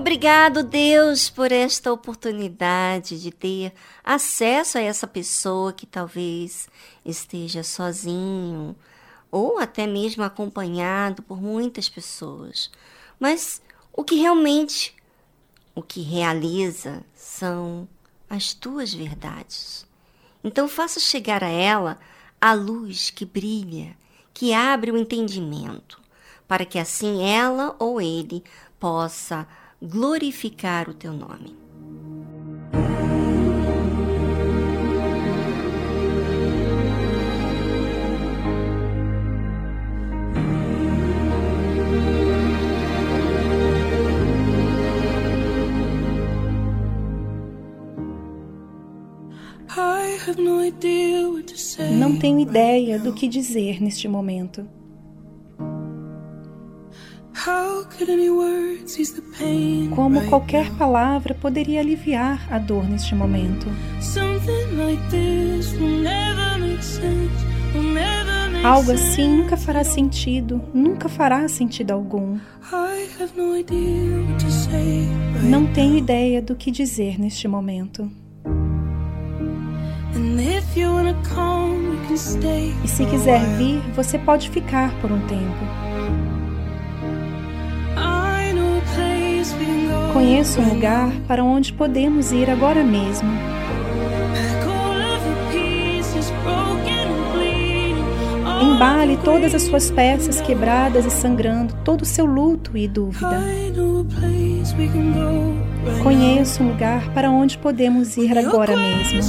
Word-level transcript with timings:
Obrigado, 0.00 0.62
Deus, 0.62 1.28
por 1.28 1.52
esta 1.52 1.92
oportunidade 1.92 3.20
de 3.20 3.30
ter 3.30 3.74
acesso 4.02 4.78
a 4.78 4.80
essa 4.80 5.06
pessoa 5.06 5.74
que 5.74 5.84
talvez 5.84 6.70
esteja 7.04 7.62
sozinho 7.62 8.74
ou 9.30 9.58
até 9.58 9.86
mesmo 9.86 10.24
acompanhado 10.24 11.22
por 11.22 11.38
muitas 11.38 11.86
pessoas. 11.86 12.70
Mas 13.20 13.60
o 13.92 14.02
que 14.02 14.14
realmente 14.14 14.96
o 15.74 15.82
que 15.82 16.00
realiza 16.00 17.04
são 17.14 17.86
as 18.28 18.54
tuas 18.54 18.94
verdades. 18.94 19.86
Então 20.42 20.66
faça 20.66 20.98
chegar 20.98 21.44
a 21.44 21.50
ela 21.50 21.98
a 22.40 22.54
luz 22.54 23.10
que 23.10 23.26
brilha, 23.26 23.94
que 24.32 24.54
abre 24.54 24.90
o 24.90 24.96
entendimento, 24.96 26.00
para 26.48 26.64
que 26.64 26.78
assim 26.78 27.22
ela 27.22 27.76
ou 27.78 28.00
ele 28.00 28.42
possa 28.78 29.46
glorificar 29.82 30.88
o 30.88 30.94
teu 30.94 31.12
nome. 31.12 31.58
Não 51.98 52.18
tenho 52.18 52.40
ideia 52.40 52.98
do 52.98 53.12
que 53.12 53.28
dizer 53.28 53.80
neste 53.80 54.08
momento. 54.08 54.66
Como 59.94 60.26
qualquer 60.28 60.70
palavra 60.72 61.34
poderia 61.34 61.80
aliviar 61.80 62.46
a 62.52 62.58
dor 62.58 62.84
neste 62.88 63.14
momento? 63.14 63.66
Algo 68.64 68.92
assim 68.92 69.36
nunca 69.38 69.56
fará 69.56 69.82
sentido, 69.82 70.60
nunca 70.74 71.08
fará 71.08 71.48
sentido 71.48 71.92
algum. 71.92 72.38
Não 75.42 75.66
tenho 75.72 75.96
ideia 75.96 76.42
do 76.42 76.54
que 76.54 76.70
dizer 76.70 77.18
neste 77.18 77.48
momento. 77.48 78.10
E 82.84 82.88
se 82.88 83.06
quiser 83.06 83.40
vir, 83.56 83.80
você 83.94 84.18
pode 84.18 84.50
ficar 84.50 84.92
por 85.00 85.10
um 85.10 85.20
tempo. 85.26 85.69
Conheço 90.30 90.60
um 90.60 90.74
lugar 90.74 91.12
para 91.26 91.42
onde 91.42 91.72
podemos 91.72 92.30
ir 92.30 92.48
agora 92.48 92.84
mesmo. 92.84 93.28
Embale 98.62 99.18
todas 99.24 99.56
as 99.56 99.62
suas 99.62 99.90
peças 99.90 100.40
quebradas 100.40 101.04
e 101.04 101.10
sangrando, 101.10 101.74
todo 101.84 102.02
o 102.02 102.04
seu 102.04 102.26
luto 102.26 102.78
e 102.78 102.86
dúvida. 102.86 103.42
Conheço 106.00 106.62
um 106.62 106.68
lugar 106.68 107.12
para 107.12 107.28
onde 107.28 107.58
podemos 107.58 108.16
ir 108.16 108.38
agora 108.38 108.76
mesmo. 108.76 109.20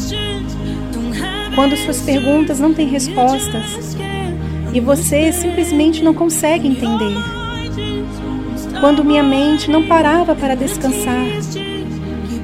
Quando 1.55 1.75
suas 1.77 1.99
perguntas 2.01 2.59
não 2.59 2.75
têm 2.75 2.87
respostas 2.87 3.97
e 4.71 4.79
você 4.79 5.33
simplesmente 5.33 6.03
não 6.03 6.13
consegue 6.13 6.67
entender 6.67 7.40
quando 8.81 9.05
minha 9.05 9.21
mente 9.21 9.69
não 9.69 9.87
parava 9.87 10.35
para 10.35 10.55
descansar 10.55 11.23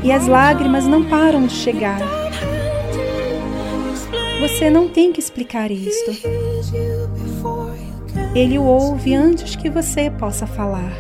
e 0.04 0.12
as 0.12 0.28
lágrimas 0.28 0.86
não 0.86 1.04
param 1.04 1.48
de 1.48 1.54
chegar. 1.54 2.00
Você 4.40 4.70
não 4.70 4.88
tem 4.88 5.12
que 5.12 5.20
explicar 5.20 5.72
isto. 5.72 6.12
Ele 8.36 8.60
o 8.60 8.64
ouve 8.64 9.16
antes 9.16 9.56
que 9.56 9.68
você 9.68 10.12
possa 10.12 10.46
falar. 10.46 10.94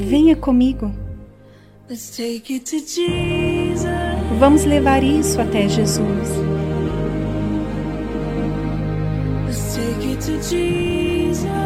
Venha 0.00 0.34
comigo. 0.34 0.90
Vamos 4.38 4.64
levar 4.64 5.02
isso 5.02 5.38
até 5.40 5.68
Jesus. 5.68 6.28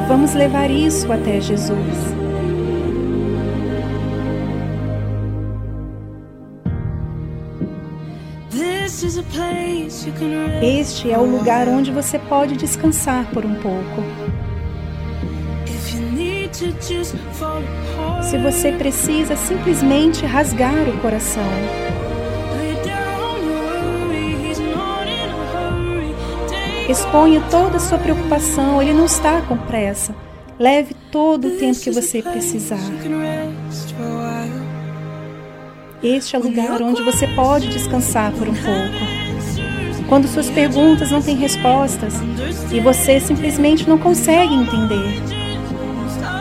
Vamos 0.09 0.35
levar 0.35 0.71
isso 0.71 1.11
até 1.13 1.41
Jesus. 1.41 2.23
Este 10.63 11.11
é 11.11 11.19
o 11.19 11.25
lugar 11.25 11.69
onde 11.69 11.91
você 11.91 12.19
pode 12.19 12.57
descansar 12.57 13.27
por 13.33 13.45
um 13.45 13.55
pouco. 13.57 14.03
Se 18.23 18.39
você 18.39 18.73
precisa 18.73 19.35
simplesmente 19.37 20.25
rasgar 20.25 20.89
o 20.89 20.99
coração. 21.01 21.92
Exponha 26.93 27.43
toda 27.51 27.79
a 27.79 27.81
sua 27.81 27.97
preocupação, 27.97 28.83
ele 28.83 28.93
não 28.93 29.07
está 29.07 29.41
com 29.41 29.57
pressa. 29.57 30.15
Leve 30.59 30.95
todo 31.11 31.49
o 31.49 31.51
tempo 31.53 31.81
que 31.81 31.91
você 31.91 32.21
precisar. 32.21 32.77
Este 36.03 36.37
é 36.37 36.39
o 36.39 36.43
lugar 36.43 36.83
onde 36.83 37.03
você 37.03 37.27
pode 37.29 37.69
descansar 37.69 38.31
por 38.33 38.47
um 38.47 38.53
pouco. 38.53 40.07
Quando 40.07 40.29
suas 40.29 40.51
perguntas 40.51 41.11
não 41.11 41.23
têm 41.23 41.35
respostas 41.35 42.13
e 42.71 42.79
você 42.79 43.19
simplesmente 43.19 43.89
não 43.89 43.97
consegue 43.97 44.53
entender. 44.53 45.23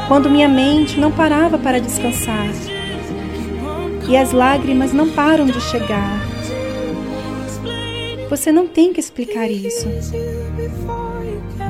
Quando 0.09 0.29
minha 0.29 0.49
mente 0.49 0.99
não 0.99 1.13
parava 1.13 1.57
para 1.57 1.79
descansar 1.79 2.49
e 4.09 4.17
as 4.17 4.33
lágrimas 4.33 4.91
não 4.91 5.11
param 5.11 5.45
de 5.45 5.61
chegar. 5.61 6.30
Você 8.31 8.49
não 8.49 8.65
tem 8.65 8.93
que 8.93 8.99
explicar 9.01 9.51
isso. 9.51 9.89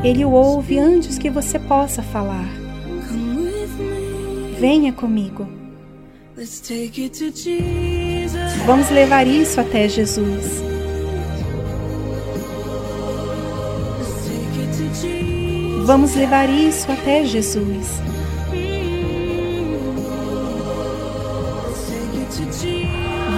Ele 0.03 0.23
o 0.23 0.29
ouve 0.29 0.77
antes 0.77 1.17
que 1.17 1.27
você 1.27 1.57
possa 1.57 2.03
falar. 2.03 2.47
Venha 4.59 4.93
comigo. 4.93 5.49
Vamos 8.67 8.91
levar 8.91 9.25
isso 9.25 9.59
até 9.59 9.89
Jesus. 9.89 10.61
Vamos 15.83 16.13
levar 16.13 16.47
isso 16.47 16.91
até 16.91 17.25
Jesus. 17.25 17.87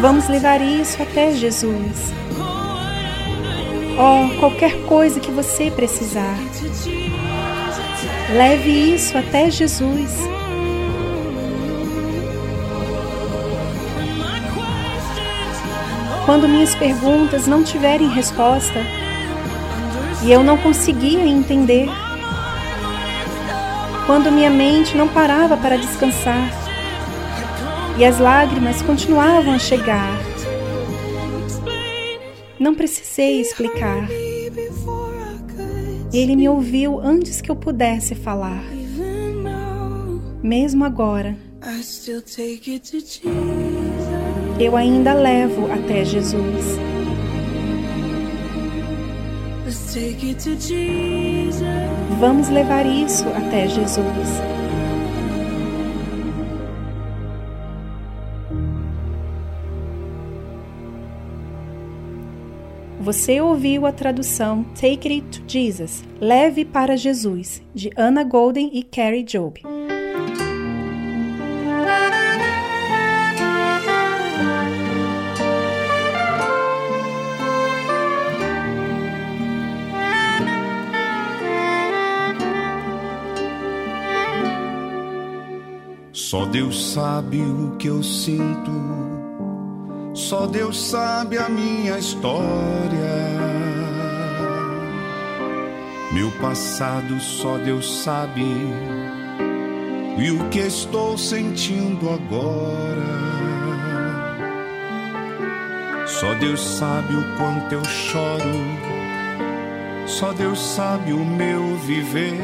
Vamos 0.01 0.27
levar 0.27 0.59
isso 0.59 1.01
até 1.01 1.31
Jesus. 1.31 2.22
Oh, 3.95 4.39
qualquer 4.39 4.75
coisa 4.87 5.19
que 5.19 5.29
você 5.31 5.69
precisar, 5.69 6.35
leve 8.35 8.69
isso 8.95 9.15
até 9.15 9.51
Jesus. 9.51 10.11
Quando 16.25 16.47
minhas 16.47 16.73
perguntas 16.73 17.45
não 17.45 17.63
tiverem 17.63 18.09
resposta 18.09 18.79
e 20.23 20.31
eu 20.31 20.41
não 20.41 20.57
conseguia 20.57 21.23
entender, 21.27 21.87
quando 24.07 24.31
minha 24.31 24.49
mente 24.49 24.97
não 24.97 25.07
parava 25.07 25.55
para 25.55 25.77
descansar 25.77 26.49
e 27.97 28.03
as 28.03 28.17
lágrimas 28.17 28.81
continuavam 28.81 29.53
a 29.53 29.59
chegar, 29.59 30.22
não 32.63 32.73
precisei 32.73 33.41
explicar. 33.41 34.07
Ele 36.13 36.35
me 36.35 36.47
ouviu 36.47 36.97
antes 36.99 37.41
que 37.41 37.51
eu 37.51 37.55
pudesse 37.57 38.15
falar. 38.15 38.63
Mesmo 40.41 40.85
agora, 40.85 41.35
eu 44.59 44.77
ainda 44.77 45.13
levo 45.13 45.69
até 45.71 46.05
Jesus. 46.05 46.77
Vamos 52.19 52.49
levar 52.49 52.85
isso 52.85 53.25
até 53.27 53.67
Jesus. 53.67 54.29
Você 63.03 63.41
ouviu 63.41 63.85
a 63.85 63.91
tradução 63.91 64.63
Take 64.79 65.11
It 65.11 65.41
to 65.41 65.43
Jesus, 65.45 66.05
Leve 66.21 66.63
para 66.63 66.95
Jesus, 66.95 67.61
de 67.75 67.91
Anna 67.97 68.23
Golden 68.23 68.69
e 68.71 68.81
Carrie 68.81 69.23
Job. 69.23 69.61
Só 86.13 86.45
Deus 86.45 86.93
sabe 86.93 87.41
o 87.41 87.75
que 87.75 87.89
eu 87.89 88.01
sinto, 88.01 88.71
só 90.13 90.45
Deus 90.45 90.89
sabe 90.89 91.37
a 91.37 91.49
minha 91.49 91.97
história. 91.97 93.33
Meu 96.13 96.31
passado 96.39 97.19
só 97.19 97.57
Deus 97.57 98.03
sabe, 98.03 98.45
e 100.17 100.31
o 100.31 100.49
que 100.49 100.59
estou 100.59 101.17
sentindo 101.17 102.09
agora. 102.09 103.23
Só 106.05 106.33
Deus 106.35 106.61
sabe 106.61 107.15
o 107.15 107.37
quanto 107.37 107.73
eu 107.73 107.83
choro, 107.83 108.53
só 110.05 110.31
Deus 110.33 110.59
sabe 110.59 111.13
o 111.13 111.25
meu 111.25 111.75
viver. 111.77 112.37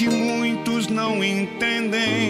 que 0.00 0.08
muitos 0.08 0.86
não 0.86 1.22
entendem, 1.22 2.29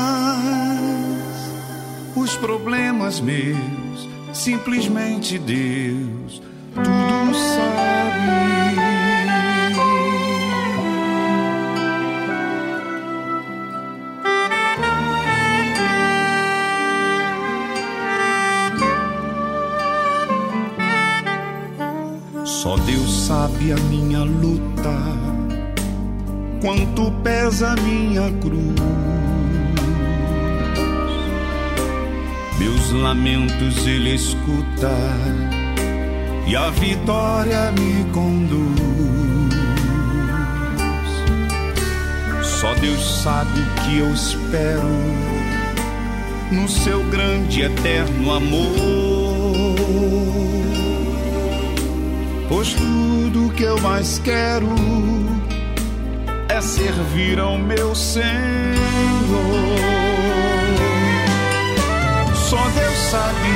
Os 2.21 2.35
problemas 2.35 3.19
meus, 3.19 4.07
simplesmente 4.31 5.39
Deus, 5.39 6.39
tudo 6.75 7.35
sabe. 7.35 7.81
Só 22.45 22.77
Deus 22.77 23.25
sabe 23.25 23.71
a 23.71 23.77
minha 23.89 24.23
luta 24.23 24.91
quanto 26.61 27.11
pesa 27.23 27.75
minha 27.77 28.31
cruz. 28.39 29.20
Meus 32.61 32.91
lamentos 32.91 33.87
ele 33.87 34.13
escuta 34.13 34.91
e 36.45 36.55
a 36.55 36.69
vitória 36.69 37.71
me 37.71 38.03
conduz. 38.11 38.79
Só 42.43 42.75
Deus 42.75 43.23
sabe 43.23 43.59
o 43.59 43.81
que 43.81 43.97
eu 43.97 44.13
espero 44.13 44.87
no 46.51 46.69
seu 46.69 47.03
grande 47.05 47.63
eterno 47.63 48.31
amor. 48.31 48.75
Pois 52.47 52.73
tudo 52.73 53.51
que 53.55 53.63
eu 53.63 53.81
mais 53.81 54.19
quero 54.19 54.67
servir 56.61 57.39
ao 57.39 57.57
meu 57.57 57.95
Senhor. 57.95 58.21
Só 62.51 62.57
Deus 62.57 62.97
sabe 63.09 63.49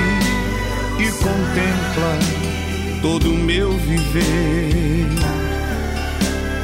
e 1.00 1.12
contempla 1.22 2.18
todo 3.02 3.30
o 3.30 3.38
meu 3.38 3.74
viver. 3.74 5.10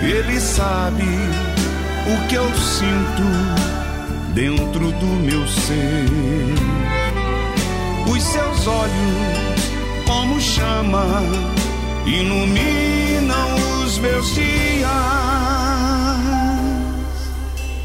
Ele 0.01 0.39
sabe 0.39 1.03
o 1.03 2.27
que 2.29 2.35
eu 2.35 2.49
sinto 2.55 4.31
dentro 4.33 4.93
do 4.93 5.05
meu 5.07 5.45
ser. 5.45 6.05
Os 8.09 8.23
seus 8.23 8.65
olhos, 8.65 10.05
como 10.07 10.39
chama, 10.39 11.05
iluminam 12.05 13.55
os 13.83 13.97
meus 13.97 14.33
dias. 14.33 14.89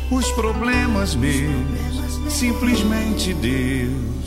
Os 0.09 0.31
problemas 0.31 1.17
meus, 1.17 2.21
simplesmente 2.29 3.35
Deus. 3.35 4.26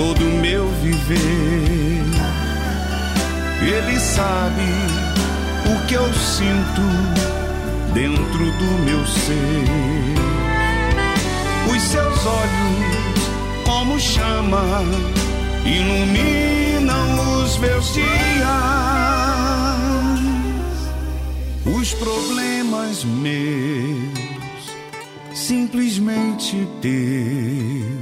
Todo 0.00 0.24
o 0.24 0.40
meu 0.40 0.66
viver. 0.82 2.02
Ele 3.60 4.00
sabe 4.00 4.62
o 5.66 5.86
que 5.86 5.94
eu 5.94 6.14
sinto 6.14 6.80
dentro 7.92 8.50
do 8.52 8.84
meu 8.86 9.06
ser. 9.06 10.39
Seus 11.88 12.26
olhos, 12.26 13.64
como 13.64 13.98
chama, 13.98 14.82
iluminam 15.64 17.42
os 17.42 17.56
meus 17.58 17.94
dias. 17.94 18.10
Os 21.64 21.94
problemas 21.94 23.04
meus, 23.04 24.10
simplesmente 25.34 26.68
teus 26.80 27.99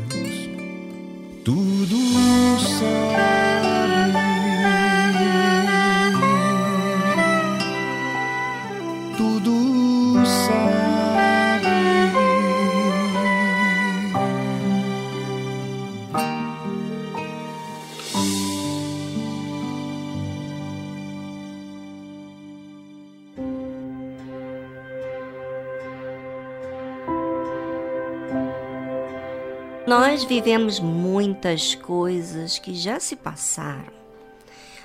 Nós 30.19 30.27
vivemos 30.27 30.81
muitas 30.81 31.77
coisas 31.77 32.59
que 32.59 32.75
já 32.75 32.99
se 32.99 33.15
passaram. 33.15 33.93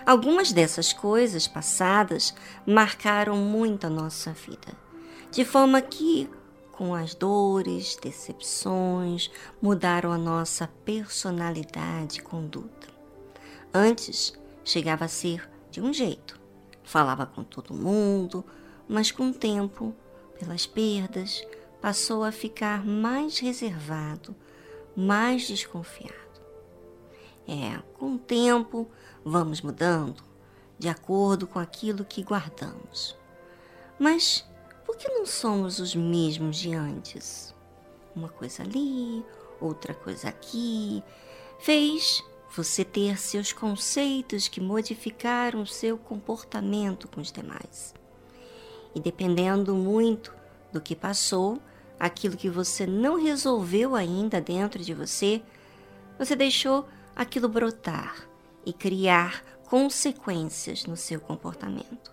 Algumas 0.05 0.51
dessas 0.53 0.93
coisas 0.93 1.47
passadas 1.47 2.35
marcaram 2.67 3.35
muito 3.37 3.87
a 3.87 3.89
nossa 3.89 4.31
vida, 4.31 4.77
de 5.31 5.43
forma 5.43 5.81
que, 5.81 6.29
com 6.71 6.93
as 6.93 7.15
dores, 7.15 7.97
decepções, 7.99 9.31
mudaram 9.59 10.11
a 10.11 10.19
nossa 10.19 10.67
personalidade 10.85 12.19
e 12.19 12.21
conduta. 12.21 12.87
Antes, 13.73 14.39
chegava 14.63 15.05
a 15.05 15.07
ser 15.07 15.49
de 15.71 15.81
um 15.81 15.91
jeito, 15.91 16.39
falava 16.83 17.25
com 17.25 17.43
todo 17.43 17.73
mundo, 17.73 18.45
mas 18.87 19.09
com 19.09 19.31
o 19.31 19.33
tempo, 19.33 19.95
pelas 20.39 20.67
perdas, 20.67 21.43
passou 21.81 22.23
a 22.23 22.31
ficar 22.31 22.85
mais 22.85 23.39
reservado 23.39 24.35
mais 24.95 25.47
desconfiado. 25.47 26.13
É, 27.47 27.81
com 27.97 28.15
o 28.15 28.19
tempo, 28.19 28.89
vamos 29.23 29.61
mudando 29.61 30.23
de 30.77 30.87
acordo 30.87 31.47
com 31.47 31.59
aquilo 31.59 32.05
que 32.05 32.23
guardamos. 32.23 33.17
Mas 33.99 34.45
por 34.85 34.97
que 34.97 35.09
não 35.09 35.25
somos 35.25 35.79
os 35.79 35.95
mesmos 35.95 36.57
de 36.57 36.73
antes? 36.73 37.53
Uma 38.15 38.29
coisa 38.29 38.63
ali, 38.63 39.25
outra 39.59 39.93
coisa 39.93 40.29
aqui, 40.29 41.03
fez 41.59 42.23
você 42.55 42.85
ter 42.85 43.17
seus 43.17 43.51
conceitos 43.51 44.47
que 44.47 44.61
modificaram 44.61 45.65
seu 45.65 45.97
comportamento 45.97 47.07
com 47.07 47.19
os 47.19 47.31
demais. 47.31 47.93
E 48.93 48.99
dependendo 48.99 49.73
muito 49.73 50.33
do 50.71 50.79
que 50.79 50.95
passou, 50.95 51.59
aquilo 51.99 52.37
que 52.37 52.49
você 52.49 52.85
não 52.85 53.21
resolveu 53.21 53.95
ainda 53.95 54.41
dentro 54.41 54.83
de 54.83 54.93
você, 54.93 55.41
você 56.17 56.35
deixou 56.35 56.87
aquilo 57.15 57.47
brotar 57.47 58.27
e 58.65 58.73
criar 58.73 59.43
consequências 59.67 60.85
no 60.85 60.95
seu 60.95 61.19
comportamento. 61.19 62.11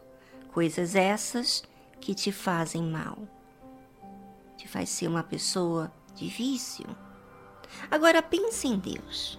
Coisas 0.53 0.95
essas 0.95 1.63
que 2.01 2.15
te 2.15 2.33
fazem 2.33 2.83
mal. 2.83 3.19
Te 4.57 4.67
faz 4.67 4.89
ser 4.89 5.09
uma 5.09 5.23
pessoa 5.23 5.93
de 6.15 6.29
vício. 6.29 6.87
Agora 7.91 8.23
pense 8.23 8.67
em 8.67 8.79
Deus. 8.79 9.39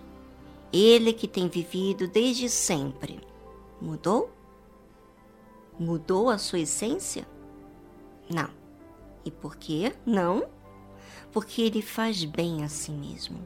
Ele 0.71 1.11
que 1.11 1.27
tem 1.27 1.49
vivido 1.49 2.07
desde 2.07 2.49
sempre. 2.49 3.19
Mudou? 3.81 4.31
Mudou 5.77 6.29
a 6.29 6.37
sua 6.37 6.59
essência? 6.59 7.27
Não. 8.29 8.60
E 9.23 9.31
por 9.31 9.55
quê? 9.55 9.93
Não. 10.05 10.47
Porque 11.31 11.61
ele 11.61 11.81
faz 11.81 12.23
bem 12.23 12.63
a 12.63 12.69
si 12.69 12.91
mesmo. 12.91 13.39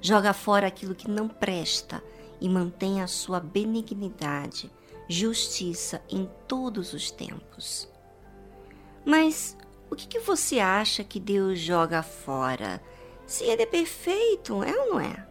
Joga 0.00 0.32
fora 0.32 0.66
aquilo 0.66 0.94
que 0.94 1.10
não 1.10 1.28
presta 1.28 2.02
e 2.40 2.48
mantém 2.48 3.02
a 3.02 3.06
sua 3.06 3.40
benignidade, 3.40 4.70
justiça 5.08 6.02
em 6.08 6.28
todos 6.46 6.92
os 6.92 7.10
tempos. 7.10 7.88
Mas 9.04 9.56
o 9.90 9.96
que, 9.96 10.06
que 10.06 10.18
você 10.18 10.58
acha 10.58 11.04
que 11.04 11.20
Deus 11.20 11.58
joga 11.58 12.02
fora? 12.02 12.82
Se 13.26 13.44
ele 13.44 13.62
é 13.62 13.66
perfeito, 13.66 14.62
é 14.62 14.76
ou 14.76 14.90
não 14.90 15.00
é? 15.00 15.26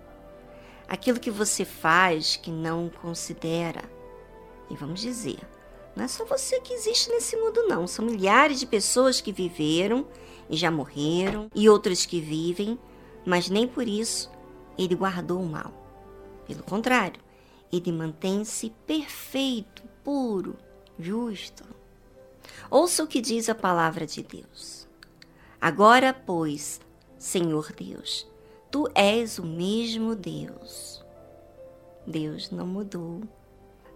Aquilo 0.87 1.19
que 1.19 1.31
você 1.31 1.65
faz 1.65 2.35
que 2.35 2.51
não 2.51 2.89
considera. 2.89 3.83
E 4.69 4.75
vamos 4.75 5.01
dizer, 5.01 5.39
não 5.95 6.03
é 6.03 6.07
só 6.07 6.25
você 6.25 6.59
que 6.59 6.73
existe 6.73 7.09
nesse 7.09 7.37
mundo, 7.37 7.63
não. 7.67 7.87
São 7.87 8.05
milhares 8.05 8.59
de 8.59 8.65
pessoas 8.65 9.21
que 9.21 9.31
viveram 9.31 10.05
e 10.49 10.57
já 10.57 10.69
morreram, 10.69 11.49
e 11.55 11.69
outras 11.69 12.05
que 12.05 12.19
vivem, 12.19 12.77
mas 13.25 13.49
nem 13.49 13.67
por 13.67 13.87
isso 13.87 14.29
ele 14.77 14.95
guardou 14.95 15.41
o 15.41 15.45
mal. 15.45 15.73
Pelo 16.45 16.63
contrário, 16.63 17.21
ele 17.71 17.91
mantém-se 17.91 18.71
perfeito, 18.85 19.83
puro, 20.03 20.55
justo. 20.99 21.63
Ouça 22.69 23.03
o 23.03 23.07
que 23.07 23.21
diz 23.21 23.49
a 23.49 23.55
palavra 23.55 24.05
de 24.05 24.21
Deus. 24.21 24.87
Agora, 25.59 26.13
pois, 26.13 26.79
Senhor 27.17 27.71
Deus, 27.71 28.27
tu 28.69 28.87
és 28.93 29.39
o 29.39 29.45
mesmo 29.45 30.13
Deus. 30.13 31.03
Deus 32.05 32.51
não 32.51 32.67
mudou 32.67 33.21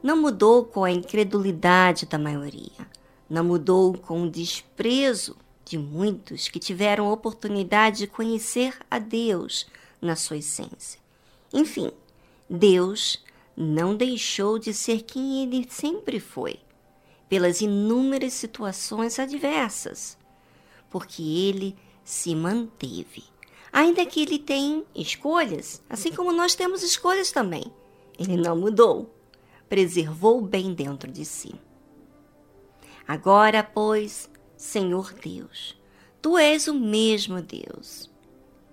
não 0.02 0.22
mudou 0.22 0.64
com 0.64 0.84
a 0.84 0.92
incredulidade 0.92 2.06
da 2.06 2.18
maioria, 2.18 2.88
não 3.30 3.44
mudou 3.44 3.98
com 3.98 4.24
o 4.24 4.30
desprezo 4.30 5.36
de 5.66 5.78
muitos 5.78 6.48
que 6.48 6.58
tiveram 6.58 7.12
oportunidade 7.12 8.00
de 8.00 8.08
conhecer 8.08 8.76
a 8.90 8.98
Deus 8.98 9.68
na 10.02 10.16
sua 10.16 10.38
essência. 10.38 11.00
Enfim, 11.54 11.92
Deus 12.50 13.24
não 13.56 13.96
deixou 13.96 14.58
de 14.58 14.74
ser 14.74 15.02
quem 15.04 15.44
ele 15.44 15.68
sempre 15.70 16.20
foi, 16.20 16.60
pelas 17.28 17.62
inúmeras 17.62 18.34
situações 18.34 19.20
adversas, 19.20 20.18
porque 20.90 21.22
ele 21.22 21.76
se 22.04 22.34
manteve. 22.34 23.24
Ainda 23.72 24.06
que 24.06 24.22
ele 24.22 24.40
tem 24.40 24.84
escolhas, 24.96 25.84
assim 25.88 26.12
como 26.12 26.32
nós 26.32 26.56
temos 26.56 26.82
escolhas 26.82 27.32
também, 27.32 27.72
ele 28.18 28.38
não 28.38 28.56
mudou 28.56 29.14
preservou 29.70 30.42
bem 30.42 30.74
dentro 30.74 31.10
de 31.12 31.24
si. 31.24 31.54
Agora, 33.08 33.64
pois, 33.64 34.30
Senhor 34.58 35.14
Deus, 35.14 35.80
tu 36.22 36.38
és 36.38 36.68
o 36.68 36.74
mesmo 36.74 37.42
Deus. 37.42 38.10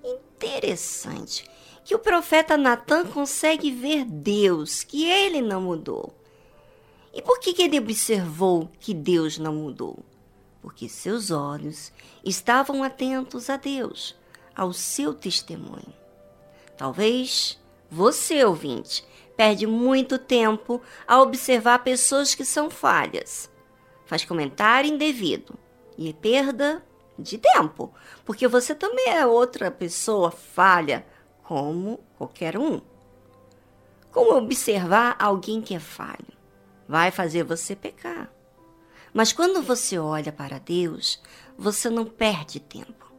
Interessante 0.03 1.49
que 1.85 1.95
o 1.95 1.99
profeta 1.99 2.57
Natan 2.57 3.07
consegue 3.07 3.71
ver 3.71 4.05
Deus, 4.05 4.83
que 4.83 5.05
ele 5.05 5.41
não 5.41 5.61
mudou. 5.61 6.13
E 7.15 7.23
por 7.23 7.39
que, 7.39 7.55
que 7.55 7.63
ele 7.63 7.79
observou 7.79 8.69
que 8.81 8.93
Deus 8.93 9.39
não 9.39 9.55
mudou? 9.55 10.01
Porque 10.61 10.89
seus 10.89 11.31
olhos 11.31 11.93
estavam 12.25 12.83
atentos 12.83 13.49
a 13.49 13.57
Deus, 13.57 14.17
ao 14.55 14.73
seu 14.73 15.15
testemunho. 15.15 15.95
Talvez 16.77 17.59
você, 17.91 18.45
ouvinte, 18.45 19.05
perde 19.37 19.67
muito 19.67 20.19
tempo 20.19 20.81
a 21.07 21.21
observar 21.21 21.81
pessoas 21.81 22.35
que 22.35 22.45
são 22.45 22.71
falhas. 22.71 23.51
Faz 24.07 24.25
comentário 24.25 24.91
indevido 24.91 25.59
e 25.99 26.13
perda 26.13 26.85
de 27.19 27.39
tempo, 27.39 27.93
porque 28.25 28.47
você 28.49 28.75
também 28.75 29.09
é 29.09 29.27
outra 29.27 29.71
pessoa 29.71 30.31
falha, 30.31 31.07
como 31.43 32.01
qualquer 32.17 32.57
um. 32.59 32.81
Como 34.11 34.37
observar 34.37 35.17
alguém 35.19 35.61
que 35.61 35.75
é 35.75 35.81
falho? 35.81 36.37
Vai 36.89 37.11
fazer 37.11 37.43
você 37.43 37.77
pecar. 37.77 38.31
Mas 39.13 39.33
quando 39.33 39.63
você 39.63 39.99
olha 39.99 40.33
para 40.33 40.59
Deus, 40.59 41.23
você 41.57 41.89
não 41.91 42.05
perde 42.05 42.61
tempo. 42.61 43.13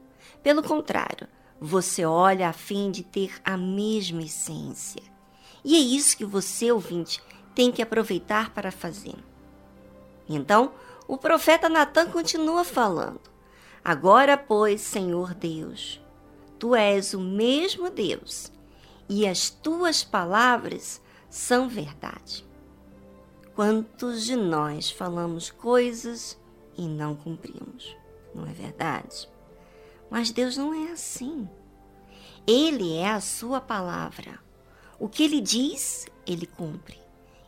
Pelo 0.43 0.63
contrário, 0.63 1.27
você 1.59 2.05
olha 2.05 2.49
a 2.49 2.53
fim 2.53 2.91
de 2.91 3.03
ter 3.03 3.33
a 3.43 3.57
mesma 3.57 4.21
essência. 4.21 5.03
E 5.63 5.75
é 5.75 5.79
isso 5.79 6.17
que 6.17 6.25
você, 6.25 6.71
ouvinte, 6.71 7.21
tem 7.53 7.71
que 7.71 7.81
aproveitar 7.81 8.51
para 8.51 8.71
fazer. 8.71 9.15
Então, 10.29 10.71
o 11.07 11.17
profeta 11.17 11.69
Natan 11.69 12.07
continua 12.07 12.63
falando: 12.63 13.21
Agora, 13.83 14.37
pois, 14.37 14.81
Senhor 14.81 15.33
Deus, 15.33 16.01
tu 16.59 16.75
és 16.75 17.13
o 17.13 17.19
mesmo 17.19 17.89
Deus, 17.89 18.51
e 19.07 19.25
as 19.27 19.49
tuas 19.49 20.03
palavras 20.03 21.01
são 21.29 21.69
verdade. 21.69 22.45
Quantos 23.55 24.23
de 24.23 24.35
nós 24.35 24.91
falamos 24.91 25.49
coisas 25.49 26.39
e 26.77 26.87
não 26.87 27.15
cumprimos? 27.15 27.95
Não 28.35 28.45
é 28.45 28.51
verdade? 28.51 29.27
Mas 30.11 30.29
Deus 30.29 30.57
não 30.57 30.73
é 30.73 30.91
assim. 30.91 31.49
Ele 32.45 32.95
é 32.95 33.09
a 33.09 33.19
sua 33.19 33.59
palavra. 33.59 34.39
O 34.99 35.07
que 35.07 35.23
ele 35.23 35.39
diz, 35.39 36.05
ele 36.25 36.45
cumpre. 36.45 36.99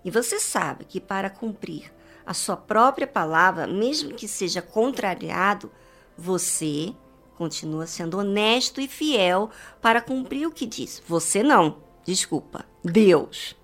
E 0.04 0.12
você 0.12 0.40
sabe 0.40 0.86
que 0.86 1.00
para 1.00 1.30
cumprir 1.30 1.92
a 2.26 2.34
sua 2.34 2.56
própria 2.56 3.08
palavra, 3.08 3.66
mesmo 3.66 4.14
que 4.14 4.28
seja 4.28 4.62
contrariado, 4.62 5.72
você 6.18 6.94
continua 7.36 7.88
sendo 7.88 8.20
honesto 8.20 8.82
e 8.82 8.88
fiel 8.88 9.50
para 9.82 10.02
cumprir 10.02 10.46
o 10.46 10.52
que 10.52 10.66
diz. 10.66 11.02
Você 11.08 11.42
não, 11.42 11.78
desculpa, 12.04 12.66
Deus. 12.84 13.56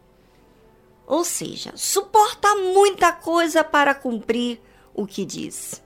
Ou 1.05 1.23
seja, 1.23 1.73
suporta 1.75 2.55
muita 2.55 3.11
coisa 3.11 3.63
para 3.63 3.93
cumprir 3.93 4.59
o 4.93 5.05
que 5.05 5.25
diz. 5.25 5.83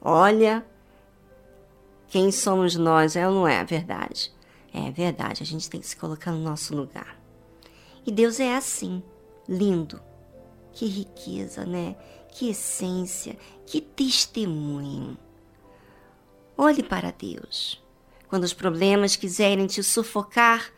Olha, 0.00 0.64
quem 2.06 2.30
somos 2.30 2.76
nós, 2.76 3.16
é 3.16 3.26
ou 3.26 3.34
não 3.34 3.48
é 3.48 3.58
a 3.58 3.64
verdade? 3.64 4.32
É 4.72 4.90
verdade, 4.90 5.42
a 5.42 5.46
gente 5.46 5.68
tem 5.68 5.80
que 5.80 5.86
se 5.86 5.96
colocar 5.96 6.32
no 6.32 6.42
nosso 6.42 6.74
lugar. 6.74 7.18
E 8.06 8.12
Deus 8.12 8.40
é 8.40 8.54
assim, 8.54 9.02
lindo. 9.48 10.00
Que 10.72 10.86
riqueza, 10.86 11.64
né? 11.64 11.96
Que 12.30 12.50
essência, 12.50 13.36
que 13.66 13.80
testemunho. 13.80 15.16
Olhe 16.56 16.82
para 16.82 17.10
Deus. 17.10 17.82
Quando 18.28 18.44
os 18.44 18.52
problemas 18.52 19.16
quiserem 19.16 19.66
te 19.66 19.82
sufocar, 19.82 20.70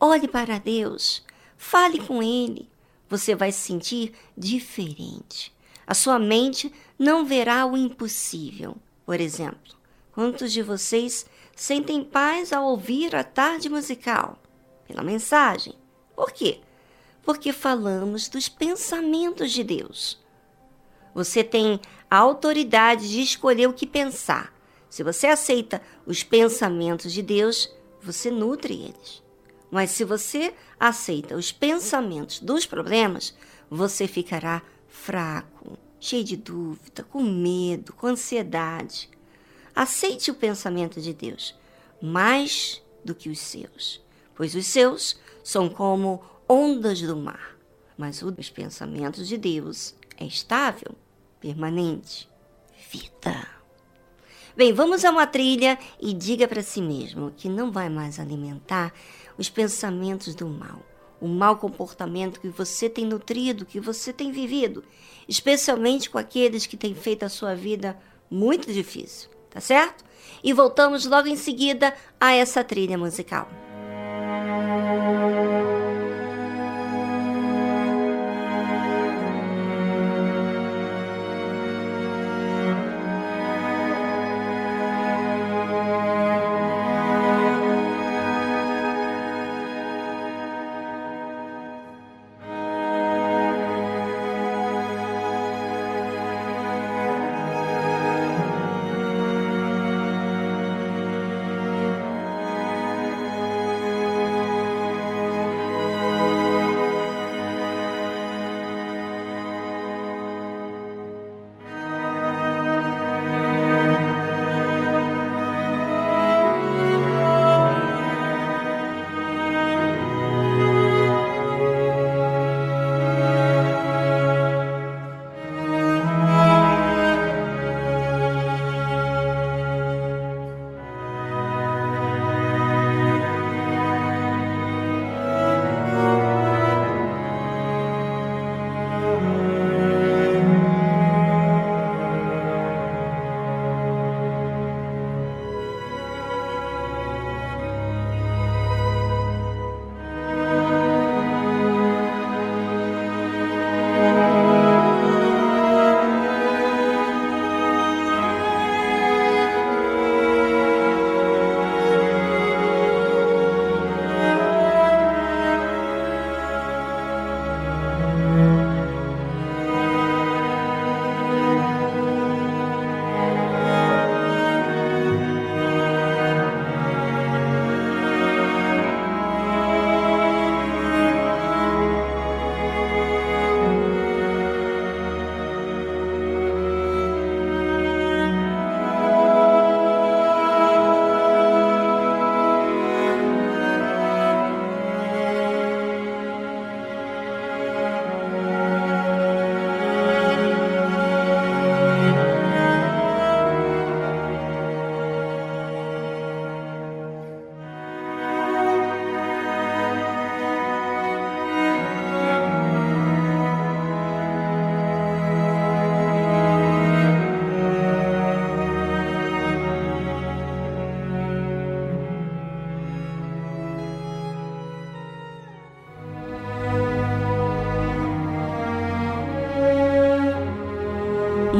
olhe 0.00 0.26
para 0.26 0.58
Deus. 0.58 1.24
Fale 1.56 2.00
com 2.00 2.22
Ele. 2.22 2.68
Você 3.08 3.34
vai 3.34 3.52
se 3.52 3.60
sentir 3.60 4.12
diferente. 4.36 5.54
A 5.86 5.94
sua 5.94 6.18
mente 6.18 6.72
não 6.98 7.24
verá 7.24 7.64
o 7.64 7.76
impossível. 7.76 8.76
Por 9.04 9.20
exemplo, 9.20 9.74
quantos 10.12 10.52
de 10.52 10.62
vocês 10.62 11.24
sentem 11.56 12.04
paz 12.04 12.52
ao 12.52 12.66
ouvir 12.66 13.16
a 13.16 13.24
tarde 13.24 13.68
musical? 13.68 14.38
Pela 14.86 15.02
mensagem. 15.02 15.74
Por 16.14 16.30
quê? 16.30 16.60
porque 17.26 17.52
falamos 17.52 18.28
dos 18.28 18.48
pensamentos 18.48 19.50
de 19.50 19.64
Deus. 19.64 20.16
Você 21.12 21.42
tem 21.42 21.80
a 22.08 22.18
autoridade 22.18 23.10
de 23.10 23.20
escolher 23.20 23.68
o 23.68 23.72
que 23.72 23.84
pensar. 23.84 24.54
Se 24.88 25.02
você 25.02 25.26
aceita 25.26 25.82
os 26.06 26.22
pensamentos 26.22 27.12
de 27.12 27.20
Deus, 27.22 27.74
você 28.00 28.30
nutre 28.30 28.74
eles. 28.74 29.24
Mas 29.68 29.90
se 29.90 30.04
você 30.04 30.54
aceita 30.78 31.34
os 31.34 31.50
pensamentos 31.50 32.38
dos 32.38 32.64
problemas, 32.64 33.34
você 33.68 34.06
ficará 34.06 34.62
fraco, 34.86 35.76
cheio 35.98 36.22
de 36.22 36.36
dúvida, 36.36 37.02
com 37.02 37.22
medo, 37.24 37.92
com 37.92 38.06
ansiedade. 38.06 39.10
Aceite 39.76 40.30
o 40.30 40.34
pensamento 40.34 41.02
de 41.02 41.12
Deus 41.12 41.54
mais 42.00 42.82
do 43.04 43.14
que 43.14 43.28
os 43.28 43.38
seus, 43.38 44.02
pois 44.34 44.54
os 44.54 44.64
seus 44.64 45.20
são 45.44 45.68
como 45.68 46.24
ondas 46.48 47.02
do 47.02 47.14
mar. 47.14 47.54
Mas 47.98 48.22
os 48.22 48.48
pensamentos 48.48 49.28
de 49.28 49.36
Deus 49.36 49.94
é 50.16 50.24
estável, 50.24 50.94
permanente, 51.38 52.26
vida. 52.90 53.46
Bem, 54.56 54.72
vamos 54.72 55.04
a 55.04 55.10
uma 55.10 55.26
trilha 55.26 55.78
e 56.00 56.14
diga 56.14 56.48
para 56.48 56.62
si 56.62 56.80
mesmo 56.80 57.30
que 57.36 57.46
não 57.46 57.70
vai 57.70 57.90
mais 57.90 58.18
alimentar 58.18 58.94
os 59.36 59.50
pensamentos 59.50 60.34
do 60.34 60.48
mal, 60.48 60.80
o 61.20 61.28
mau 61.28 61.58
comportamento 61.58 62.40
que 62.40 62.48
você 62.48 62.88
tem 62.88 63.04
nutrido, 63.04 63.66
que 63.66 63.78
você 63.78 64.10
tem 64.10 64.32
vivido, 64.32 64.82
especialmente 65.28 66.08
com 66.08 66.16
aqueles 66.16 66.64
que 66.64 66.78
têm 66.78 66.94
feito 66.94 67.24
a 67.24 67.28
sua 67.28 67.54
vida 67.54 67.98
muito 68.30 68.72
difícil, 68.72 69.35
tá 69.56 69.60
certo? 69.62 70.04
E 70.44 70.52
voltamos 70.52 71.06
logo 71.06 71.28
em 71.28 71.36
seguida 71.36 71.94
a 72.20 72.34
essa 72.34 72.62
trilha 72.62 72.98
musical. 72.98 73.48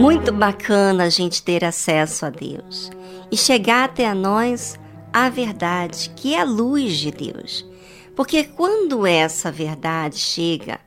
Muito 0.07 0.33
bacana 0.33 1.03
a 1.03 1.09
gente 1.09 1.43
ter 1.43 1.65
acesso 1.65 2.27
a 2.27 2.31
Deus 2.31 2.93
e 3.29 3.37
chegar 3.37 3.87
até 3.87 4.07
a 4.07 4.15
nós 4.15 4.79
a 5.13 5.29
verdade, 5.29 6.13
que 6.15 6.33
é 6.33 6.41
a 6.43 6.45
luz 6.45 6.97
de 6.97 7.11
Deus. 7.11 7.67
Porque 8.15 8.45
quando 8.45 9.05
essa 9.05 9.51
verdade 9.51 10.17
chega, 10.17 10.79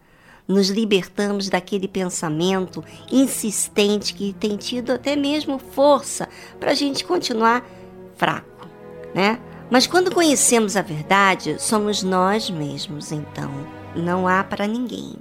nos 0.47 0.69
libertamos 0.69 1.49
daquele 1.49 1.85
pensamento 1.85 2.81
insistente 3.11 4.13
que 4.13 4.31
tem 4.31 4.55
tido 4.55 4.93
até 4.93 5.17
mesmo 5.17 5.59
força 5.59 6.29
para 6.57 6.71
a 6.71 6.75
gente 6.75 7.03
continuar 7.03 7.67
fraco, 8.15 8.69
né? 9.13 9.37
Mas 9.69 9.85
quando 9.85 10.15
conhecemos 10.15 10.77
a 10.77 10.81
verdade, 10.81 11.61
somos 11.61 12.03
nós 12.03 12.49
mesmos, 12.49 13.11
então 13.11 13.51
não 13.93 14.25
há 14.25 14.45
para 14.45 14.65
ninguém. 14.65 15.17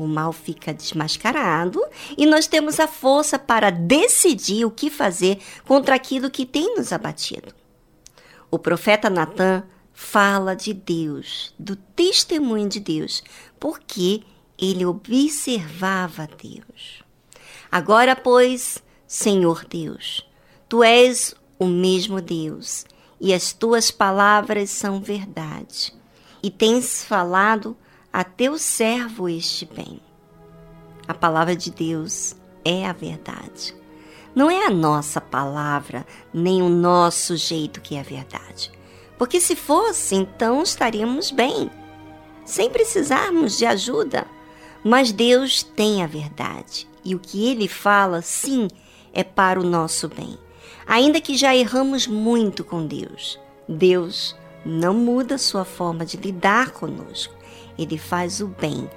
O 0.00 0.06
mal 0.06 0.32
fica 0.32 0.72
desmascarado 0.72 1.78
e 2.16 2.24
nós 2.24 2.46
temos 2.46 2.80
a 2.80 2.88
força 2.88 3.38
para 3.38 3.68
decidir 3.68 4.64
o 4.64 4.70
que 4.70 4.88
fazer 4.88 5.38
contra 5.66 5.94
aquilo 5.94 6.30
que 6.30 6.46
tem 6.46 6.74
nos 6.74 6.90
abatido. 6.90 7.54
O 8.50 8.58
profeta 8.58 9.10
Natan 9.10 9.62
fala 9.92 10.56
de 10.56 10.72
Deus, 10.72 11.54
do 11.58 11.76
testemunho 11.76 12.66
de 12.66 12.80
Deus, 12.80 13.22
porque 13.60 14.22
ele 14.58 14.86
observava 14.86 16.26
Deus. 16.42 17.04
Agora, 17.70 18.16
pois, 18.16 18.82
Senhor 19.06 19.66
Deus, 19.66 20.26
tu 20.66 20.82
és 20.82 21.34
o 21.58 21.66
mesmo 21.66 22.22
Deus 22.22 22.86
e 23.20 23.34
as 23.34 23.52
tuas 23.52 23.90
palavras 23.90 24.70
são 24.70 24.98
verdade. 24.98 25.92
E 26.42 26.50
tens 26.50 27.04
falado 27.04 27.76
a 28.12 28.24
teu 28.24 28.58
servo 28.58 29.28
este 29.28 29.64
bem. 29.64 30.00
A 31.06 31.14
palavra 31.14 31.54
de 31.54 31.70
Deus 31.70 32.34
é 32.64 32.84
a 32.86 32.92
verdade. 32.92 33.74
Não 34.34 34.50
é 34.50 34.66
a 34.66 34.70
nossa 34.70 35.20
palavra, 35.20 36.04
nem 36.32 36.60
o 36.60 36.68
nosso 36.68 37.36
jeito 37.36 37.80
que 37.80 37.94
é 37.96 38.00
a 38.00 38.04
verdade. 38.04 38.72
Porque 39.16 39.40
se 39.40 39.54
fosse, 39.54 40.14
então 40.14 40.62
estaríamos 40.62 41.30
bem, 41.30 41.70
sem 42.44 42.68
precisarmos 42.68 43.58
de 43.58 43.66
ajuda. 43.66 44.26
Mas 44.82 45.12
Deus 45.12 45.62
tem 45.62 46.02
a 46.02 46.06
verdade, 46.06 46.88
e 47.04 47.14
o 47.14 47.18
que 47.18 47.48
ele 47.48 47.68
fala, 47.68 48.22
sim, 48.22 48.66
é 49.12 49.22
para 49.22 49.60
o 49.60 49.64
nosso 49.64 50.08
bem. 50.08 50.38
Ainda 50.86 51.20
que 51.20 51.36
já 51.36 51.54
erramos 51.54 52.06
muito 52.06 52.64
com 52.64 52.86
Deus, 52.86 53.38
Deus 53.68 54.34
não 54.64 54.94
muda 54.94 55.38
sua 55.38 55.64
forma 55.64 56.04
de 56.04 56.16
lidar 56.16 56.70
conosco. 56.70 57.39
Ele 57.80 57.96
faz 57.96 58.40
o 58.40 58.46
bem 58.46 58.88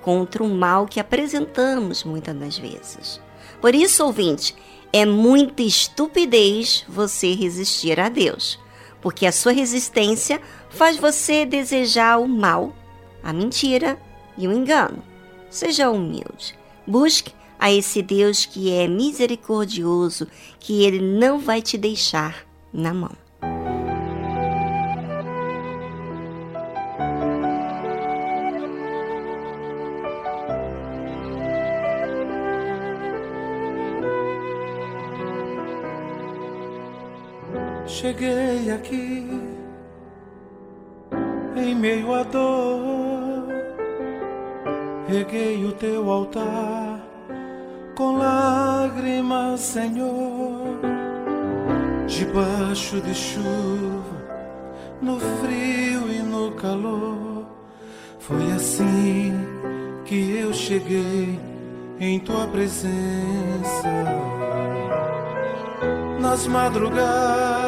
contra 0.00 0.42
o 0.42 0.48
mal 0.48 0.86
que 0.86 1.00
apresentamos 1.00 2.04
muitas 2.04 2.34
das 2.34 2.56
vezes. 2.56 3.20
Por 3.60 3.74
isso, 3.74 4.04
ouvinte, 4.04 4.54
é 4.92 5.04
muita 5.04 5.62
estupidez 5.62 6.84
você 6.88 7.34
resistir 7.34 7.98
a 8.00 8.08
Deus, 8.08 8.58
porque 9.02 9.26
a 9.26 9.32
sua 9.32 9.52
resistência 9.52 10.40
faz 10.70 10.96
você 10.96 11.44
desejar 11.44 12.18
o 12.18 12.28
mal, 12.28 12.72
a 13.22 13.32
mentira 13.32 14.00
e 14.36 14.46
o 14.46 14.52
engano. 14.52 15.02
Seja 15.50 15.90
humilde. 15.90 16.56
Busque 16.86 17.32
a 17.58 17.72
esse 17.72 18.00
Deus 18.00 18.46
que 18.46 18.72
é 18.72 18.86
misericordioso, 18.86 20.28
que 20.60 20.84
ele 20.84 21.00
não 21.00 21.38
vai 21.38 21.60
te 21.60 21.76
deixar 21.76 22.46
na 22.72 22.94
mão. 22.94 23.27
Cheguei 38.00 38.70
aqui 38.70 39.28
em 41.56 41.74
meio 41.74 42.14
à 42.14 42.22
dor, 42.22 43.48
reguei 45.08 45.64
o 45.64 45.72
teu 45.72 46.08
altar 46.08 47.00
com 47.96 48.18
lágrimas, 48.18 49.58
Senhor, 49.58 50.78
debaixo 52.06 53.00
de 53.00 53.12
chuva, 53.12 54.16
no 55.02 55.18
frio 55.18 56.08
e 56.08 56.22
no 56.22 56.52
calor. 56.52 57.46
Foi 58.20 58.52
assim 58.52 59.34
que 60.04 60.36
eu 60.36 60.54
cheguei 60.54 61.36
em 61.98 62.20
tua 62.20 62.46
presença 62.46 63.88
nas 66.20 66.46
madrugadas, 66.46 67.67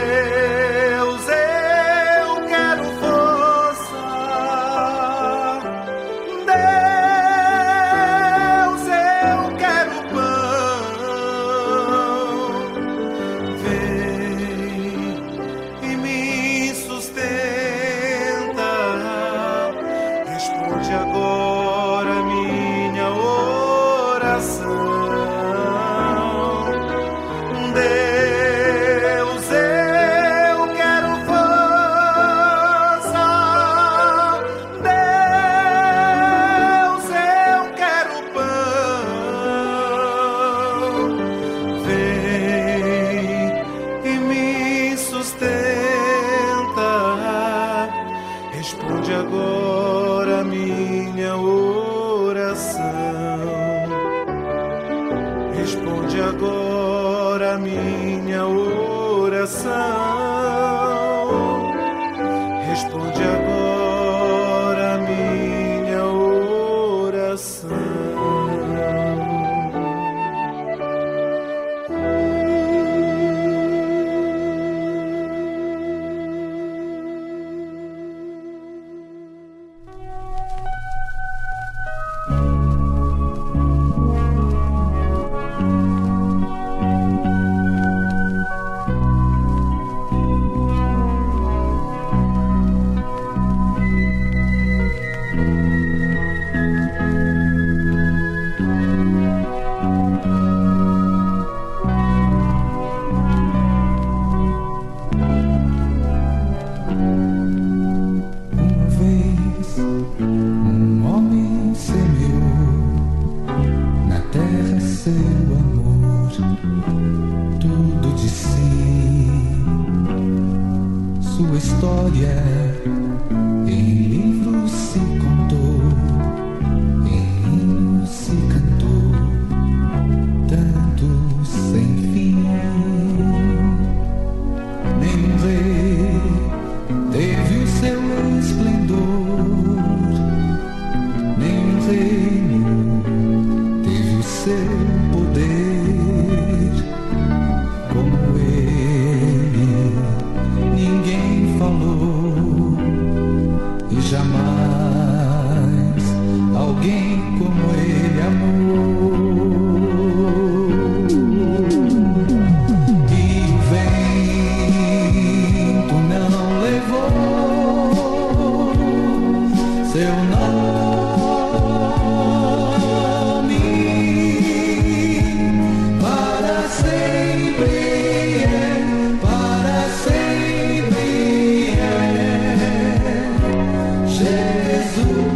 caminho 184.95 185.31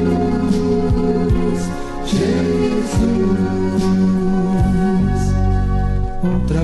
para 6.48 6.64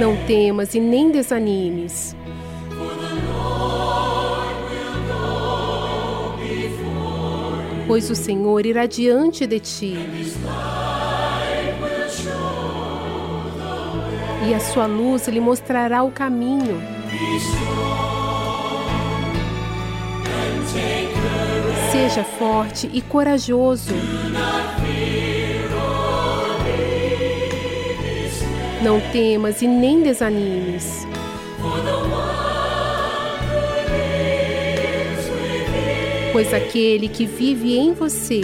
Não 0.00 0.16
temas 0.24 0.74
e 0.74 0.80
nem 0.80 1.10
desanimes. 1.10 2.16
Pois 7.86 8.08
o 8.08 8.14
Senhor 8.14 8.64
irá 8.64 8.86
diante 8.86 9.46
de 9.46 9.60
ti. 9.60 9.98
E 14.48 14.54
a 14.54 14.58
sua 14.58 14.86
luz 14.86 15.28
lhe 15.28 15.38
mostrará 15.38 16.02
o 16.02 16.10
caminho. 16.10 16.80
Seja 21.92 22.24
forte 22.24 22.88
e 22.90 23.02
corajoso. 23.02 23.92
Não 28.82 29.00
temas 29.12 29.60
e 29.62 29.68
nem 29.68 30.02
desanimes. 30.02 31.06
Pois 36.32 36.54
aquele 36.54 37.08
que 37.08 37.26
vive 37.26 37.76
em 37.76 37.92
você 37.92 38.42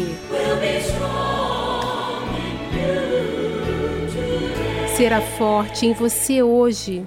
será 4.96 5.20
forte 5.20 5.84
em 5.84 5.92
você 5.92 6.42
hoje. 6.42 7.06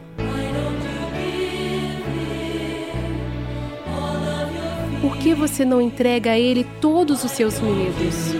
Por 5.01 5.17
que 5.17 5.33
você 5.33 5.65
não 5.65 5.81
entrega 5.81 6.31
a 6.31 6.37
Ele 6.37 6.65
todos 6.79 7.23
os 7.23 7.31
seus 7.31 7.59
medos? 7.59 8.33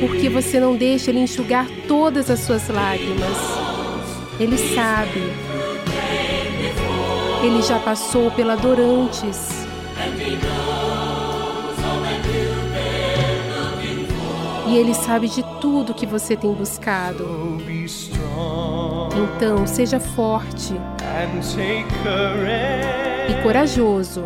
Por 0.00 0.16
que 0.16 0.28
você 0.28 0.58
não 0.60 0.76
deixa 0.76 1.10
Ele 1.10 1.20
enxugar 1.20 1.66
todas 1.86 2.30
as 2.30 2.40
suas 2.40 2.68
lágrimas? 2.68 3.36
Ele 4.38 4.58
sabe. 4.58 5.22
Ele 7.42 7.62
já 7.62 7.78
passou 7.78 8.30
pela 8.30 8.56
dor 8.56 8.78
antes. 8.80 9.66
E 14.66 14.76
Ele 14.76 14.94
sabe 14.94 15.28
de 15.28 15.42
tudo 15.60 15.94
que 15.94 16.06
você 16.06 16.36
tem 16.36 16.52
buscado. 16.52 17.62
Então, 19.14 19.66
seja 19.66 20.00
forte 20.00 20.74
e 23.28 23.42
corajoso. 23.42 24.24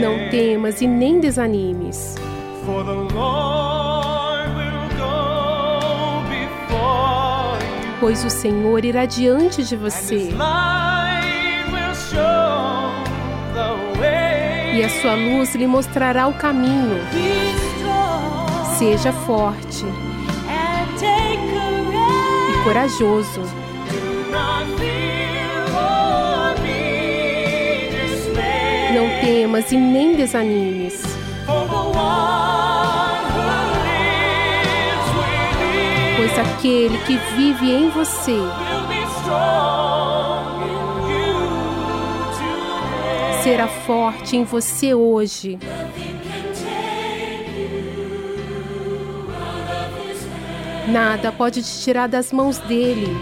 Não 0.00 0.28
temas 0.30 0.80
e 0.80 0.86
nem 0.86 1.18
desanimes. 1.18 2.14
Pois 7.98 8.24
o 8.24 8.30
Senhor 8.30 8.84
irá 8.84 9.06
diante 9.06 9.64
de 9.64 9.76
você. 9.76 10.30
E 14.74 14.84
a 14.84 14.88
sua 15.00 15.14
luz 15.14 15.54
lhe 15.56 15.66
mostrará 15.66 16.28
o 16.28 16.34
caminho. 16.34 17.00
Seja 18.78 19.12
forte 19.12 19.84
e 22.48 22.64
corajoso. 22.64 23.42
Não 28.98 29.08
temas 29.20 29.70
e 29.70 29.76
nem 29.76 30.16
desanimes. 30.16 31.00
Pois 36.16 36.36
aquele 36.36 36.98
que 37.06 37.16
vive 37.36 37.70
em 37.70 37.90
você 37.90 38.40
será 43.44 43.68
forte 43.68 44.36
em 44.36 44.42
você 44.42 44.92
hoje. 44.92 45.60
Nada 50.88 51.30
pode 51.30 51.62
te 51.62 51.82
tirar 51.84 52.08
das 52.08 52.32
mãos 52.32 52.58
dele. 52.58 53.16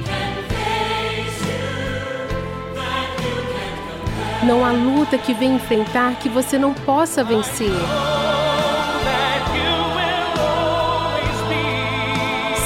Não 4.47 4.65
há 4.65 4.71
luta 4.71 5.19
que 5.19 5.35
vem 5.35 5.57
enfrentar 5.57 6.15
que 6.21 6.29
você 6.29 6.57
não 6.57 6.73
possa 6.73 7.25
vencer. 7.25 7.73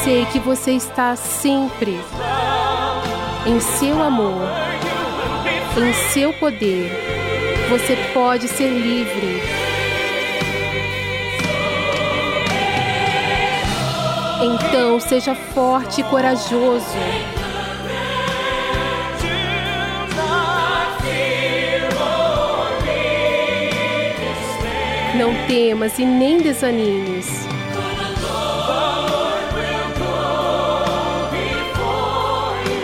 Sei 0.04 0.26
que 0.26 0.38
você 0.38 0.72
está 0.72 1.16
sempre 1.16 1.98
em 3.46 3.58
seu 3.60 4.02
amor, 4.02 4.46
em 5.78 5.90
seu 6.12 6.34
poder. 6.34 6.92
Você 7.70 7.96
pode 8.12 8.46
ser 8.46 8.68
livre. 8.68 9.40
Então 14.42 15.00
seja 15.00 15.34
forte 15.34 16.02
e 16.02 16.04
corajoso. 16.04 17.39
Não 25.16 25.34
temas 25.46 25.98
e 25.98 26.04
nem 26.04 26.38
desanimes. 26.38 27.46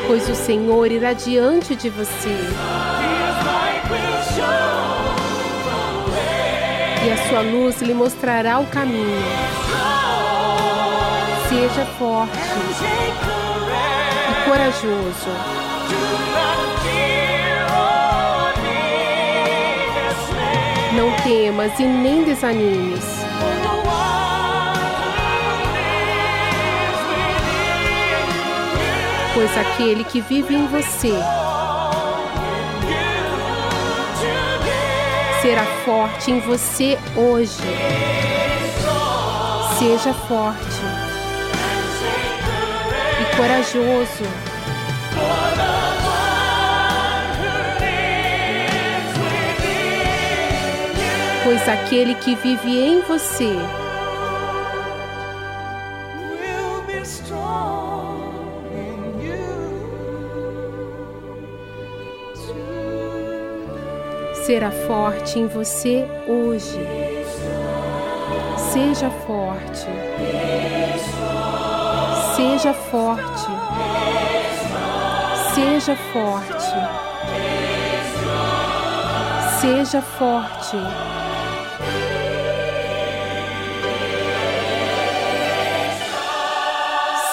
Pois 0.06 0.28
o 0.28 0.34
Senhor 0.34 0.90
irá 0.90 1.12
diante 1.12 1.76
de 1.76 1.88
você. 1.88 2.36
E 7.04 7.12
a 7.12 7.28
sua 7.28 7.40
luz 7.40 7.80
lhe 7.80 7.94
mostrará 7.94 8.58
o 8.58 8.66
caminho. 8.66 9.22
Seja 11.48 11.86
forte 11.98 12.38
e 14.30 14.48
corajoso. 14.48 15.30
Não 20.96 21.12
temas 21.22 21.78
e 21.78 21.84
nem 21.84 22.24
desanimes. 22.24 23.04
Pois 29.34 29.58
aquele 29.58 30.04
que 30.04 30.22
vive 30.22 30.54
em 30.54 30.66
você 30.66 31.12
será 35.42 35.64
forte 35.84 36.30
em 36.30 36.40
você 36.40 36.98
hoje. 37.14 37.60
Seja 39.78 40.14
forte 40.14 40.80
e 43.20 43.36
corajoso. 43.36 44.45
Pois 51.46 51.68
aquele 51.68 52.16
que 52.16 52.34
vive 52.34 52.76
em 52.76 53.00
você 53.02 53.54
será 64.44 64.72
forte 64.72 65.38
em 65.38 65.46
você 65.46 66.04
hoje. 66.26 66.80
Seja 68.72 69.08
forte. 69.08 69.86
Seja 72.34 72.74
forte. 72.74 73.46
Seja 75.54 75.96
forte. 76.12 77.06
Seja 79.60 80.02
forte. 80.02 81.25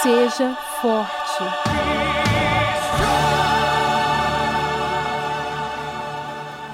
Seja 0.04 0.54
forte. 0.82 1.44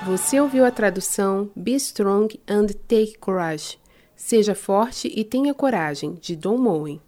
Você 0.07 0.41
ouviu 0.41 0.65
a 0.65 0.71
tradução 0.71 1.51
Be 1.55 1.75
Strong 1.75 2.39
and 2.49 2.65
Take 2.87 3.19
Courage. 3.19 3.77
Seja 4.15 4.55
forte 4.55 5.07
e 5.15 5.23
tenha 5.23 5.53
coragem, 5.53 6.15
de 6.15 6.35
Don 6.35 6.57
Moen. 6.57 6.99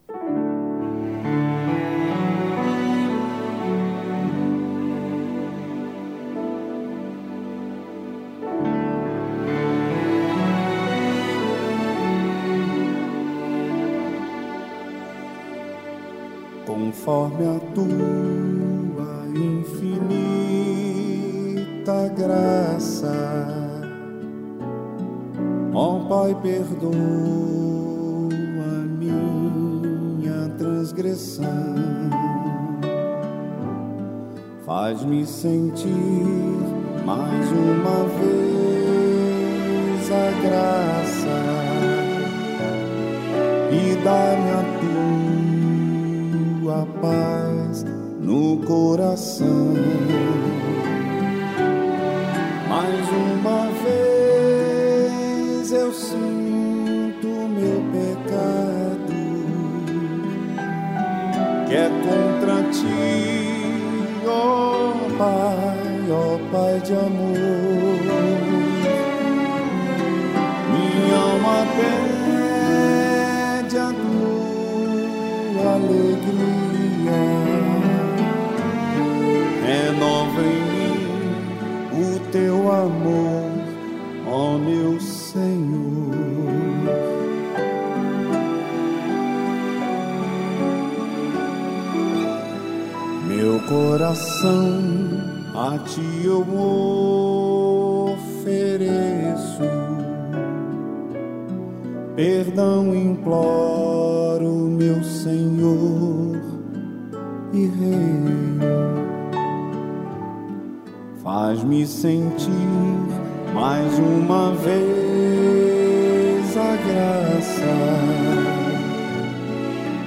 A 17.46 17.60
tua 17.74 19.26
infinita 19.36 20.82
graça. 22.18 23.12
Ó 25.74 25.98
oh, 25.98 26.00
Pai, 26.08 26.36
perdoa 26.42 26.92
minha 29.00 30.50
transgressão. 30.58 31.48
Faz-me 34.66 35.26
sentir 35.26 35.96
mais 37.06 37.52
uma 37.52 38.06
vez 38.20 38.52
a 40.12 40.32
graça 40.46 41.40
e 43.72 43.96
dá-me 44.04 44.50
a 44.52 44.62
tua 44.80 44.91
paz 47.02 47.84
no 48.20 48.58
coração. 48.66 49.74
Mais 52.70 53.10
uma 53.10 53.68
vez 53.84 55.72
eu 55.72 55.92
sinto 55.92 57.28
meu 57.28 57.82
pecado, 57.92 59.14
que 61.68 61.76
é 61.76 61.90
contra 62.06 62.64
ti, 62.72 64.28
ó 64.28 64.94
Pai, 65.18 66.12
ó 66.12 66.38
Pai 66.52 66.80
de 66.82 66.94
amor. 66.94 67.21
Sentir 111.92 112.50
mais 113.54 114.00
uma 114.00 114.54
vez 114.54 116.58
a 116.58 116.76
graça, 116.88 117.76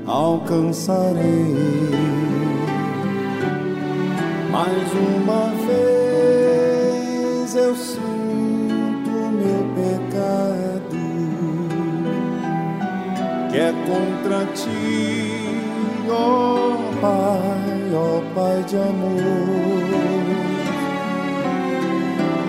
alcançarei. 0.06 1.56
Mais 4.50 4.92
uma 4.92 5.48
vez 5.66 7.56
eu 7.56 7.74
sinto 7.74 9.10
meu 9.32 9.64
pecado, 9.74 11.00
que 13.50 13.58
é 13.58 13.72
contra 13.86 14.44
ti 14.52 15.33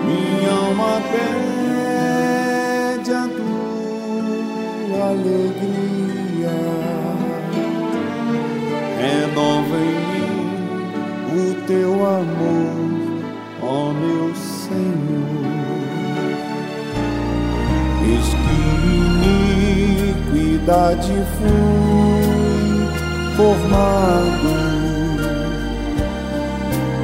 Minha 0.06 0.52
alma 0.52 0.92
pede 1.10 1.90
a 3.12 3.28
tua 3.36 5.00
alegria, 5.08 6.56
renova 9.00 9.76
em 9.76 9.98
mim 10.12 10.36
o 11.36 11.44
teu 11.66 11.92
amor, 12.06 13.24
ó 13.62 13.92
meu 13.92 14.26
Senhor. 14.34 15.46
Eis 18.08 18.28
que 18.28 18.56
iniquidade 20.32 21.14
fui 21.36 22.36
formado 23.36 24.54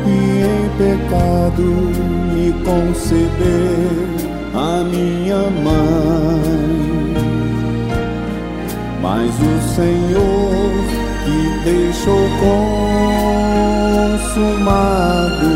e 0.07 0.09
em 0.44 0.64
pecado 0.78 1.66
me 2.53 2.64
conceder 2.64 3.88
a 4.55 4.84
minha 4.84 5.50
mãe. 5.64 6.82
Mas 9.00 9.30
o 9.30 9.61
Senhor 9.74 10.70
que 11.24 11.40
deixou 11.64 12.28
consumado 14.18 15.48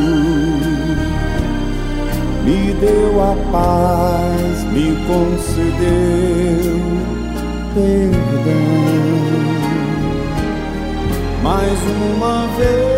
me 2.44 2.74
deu 2.80 3.22
a 3.22 3.36
paz, 3.52 4.64
me 4.72 4.96
concedeu 5.06 6.76
perdão. 7.74 8.76
Mais 11.42 11.78
uma 12.12 12.46
vez 12.56 12.95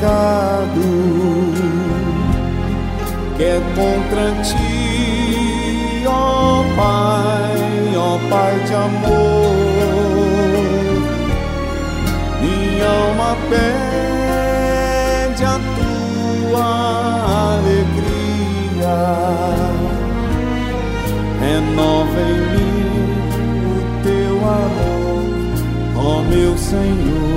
pecado, 0.00 0.80
que 3.36 3.44
é 3.44 3.60
contra 3.74 4.32
ti, 4.42 6.04
ó 6.06 6.64
Pai, 6.76 7.96
ó 7.96 8.18
Pai 8.30 8.54
de 8.66 8.74
amor. 8.74 9.50
Minha 12.40 12.88
alma 12.88 13.36
pede 13.50 15.44
a 15.44 15.60
tua 15.76 16.68
alegria, 17.58 18.96
renova 21.40 22.20
em 22.20 22.40
mim 22.56 22.70
amor, 24.42 25.22
ó 25.96 26.22
meu 26.22 26.56
Senhor. 26.56 27.29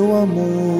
Teu 0.00 0.16
amor, 0.16 0.79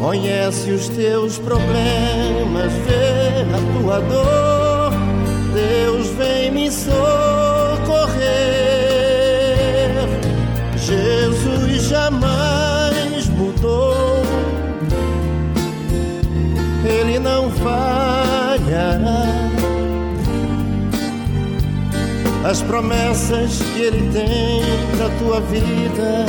Conhece 0.00 0.70
os 0.70 0.88
teus 0.88 1.38
problemas, 1.38 2.72
vê 2.86 3.44
a 3.54 3.60
tua 3.78 4.00
dor. 4.00 4.92
Deus 5.52 6.06
vem 6.16 6.50
me 6.50 6.70
socorrer. 6.72 7.00
Jesus 10.78 11.82
jamais 11.82 13.28
mudou, 13.28 14.22
Ele 16.82 17.18
não 17.18 17.50
falhará 17.50 19.26
as 22.42 22.62
promessas 22.62 23.60
que 23.74 23.82
Ele 23.82 24.10
tem 24.10 24.62
pra 24.96 25.10
tua 25.18 25.40
vida, 25.42 26.24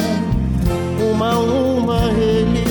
uma 1.10 1.32
a 1.32 1.40
uma 1.40 2.04
Ele 2.12 2.71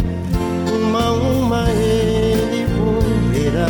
uma 1.51 1.57
a 1.57 1.63
uma 1.63 1.69
Ele 1.69 2.65
cumprirá. 2.77 3.67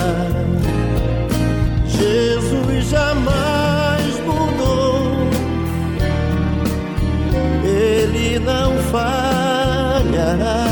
Jesus 1.88 2.86
jamais 2.89 4.19
mudou, 4.19 5.27
Ele 7.63 8.38
não 8.39 8.77
falhará. 8.91 10.67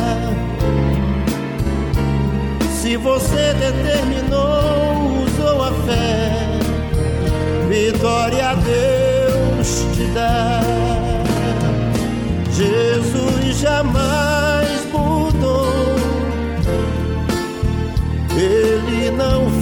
Se 2.79 2.95
você 2.97 3.53
determinou, 3.55 5.23
usou 5.23 5.63
a 5.63 5.71
fé, 5.87 6.31
vitória 7.67 8.49
a 8.49 8.55
Deus 8.55 9.85
te 9.95 10.03
dá. 10.13 10.61
Jesus 12.51 13.57
jamais 13.59 14.58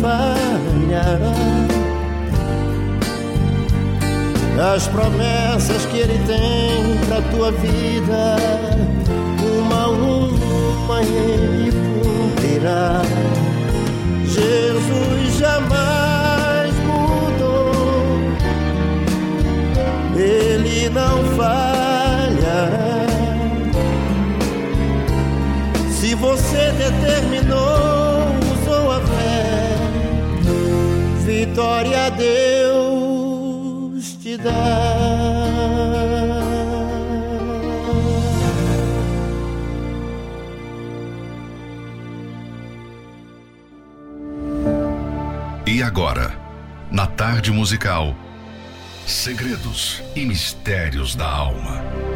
falhará. 0.01 1.33
As 4.75 4.87
promessas 4.87 5.85
que 5.85 5.97
Ele 5.99 6.19
tem 6.25 6.97
pra 7.07 7.21
tua 7.31 7.51
vida, 7.51 8.37
uma 9.59 9.83
a 9.83 9.87
uma 9.89 11.01
Ele 11.03 11.71
cumprirá. 12.03 13.01
Jesus 14.25 15.37
jamais 15.37 16.73
mudou, 16.85 17.71
Ele 20.15 20.89
não 20.89 21.23
falhará. 21.35 23.05
Se 25.91 26.15
você 26.15 26.71
determinou, 26.71 27.96
vitória 31.47 32.09
Deus 32.11 33.37
te 34.21 34.37
dá. 34.37 34.51
E 45.65 45.81
agora, 45.83 46.33
na 46.91 47.05
tarde 47.05 47.51
musical, 47.51 48.15
segredos 49.05 50.01
e 50.15 50.25
mistérios 50.25 51.15
da 51.15 51.27
alma. 51.27 52.06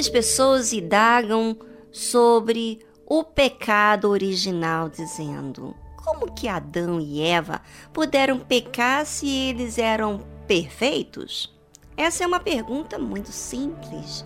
Muitas 0.00 0.12
pessoas 0.12 0.72
indagam 0.72 1.58
sobre 1.92 2.80
o 3.04 3.22
pecado 3.22 4.08
original, 4.08 4.88
dizendo: 4.88 5.76
como 5.94 6.32
que 6.32 6.48
Adão 6.48 6.98
e 6.98 7.20
Eva 7.20 7.60
puderam 7.92 8.38
pecar 8.38 9.04
se 9.04 9.28
eles 9.28 9.76
eram 9.76 10.26
perfeitos? 10.46 11.54
Essa 11.98 12.24
é 12.24 12.26
uma 12.26 12.40
pergunta 12.40 12.98
muito 12.98 13.30
simples 13.30 14.24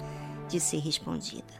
de 0.48 0.60
ser 0.60 0.78
respondida. 0.78 1.52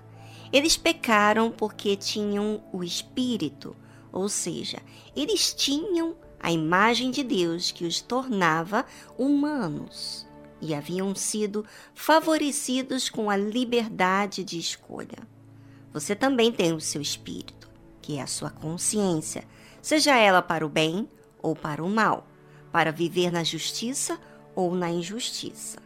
Eles 0.52 0.76
pecaram 0.76 1.50
porque 1.50 1.96
tinham 1.96 2.62
o 2.72 2.84
espírito, 2.84 3.74
ou 4.12 4.28
seja, 4.28 4.78
eles 5.16 5.52
tinham 5.52 6.14
a 6.38 6.52
imagem 6.52 7.10
de 7.10 7.24
Deus 7.24 7.72
que 7.72 7.84
os 7.84 8.00
tornava 8.00 8.86
humanos 9.18 10.24
e 10.64 10.74
haviam 10.74 11.14
sido 11.14 11.64
favorecidos 11.94 13.10
com 13.10 13.28
a 13.28 13.36
liberdade 13.36 14.42
de 14.42 14.58
escolha. 14.58 15.18
Você 15.92 16.16
também 16.16 16.50
tem 16.50 16.72
o 16.72 16.80
seu 16.80 17.02
espírito, 17.02 17.68
que 18.00 18.16
é 18.16 18.22
a 18.22 18.26
sua 18.26 18.50
consciência, 18.50 19.44
seja 19.82 20.16
ela 20.16 20.40
para 20.40 20.64
o 20.64 20.68
bem 20.68 21.06
ou 21.42 21.54
para 21.54 21.84
o 21.84 21.88
mal, 21.88 22.26
para 22.72 22.90
viver 22.90 23.30
na 23.30 23.44
justiça 23.44 24.18
ou 24.54 24.74
na 24.74 24.90
injustiça. 24.90 25.78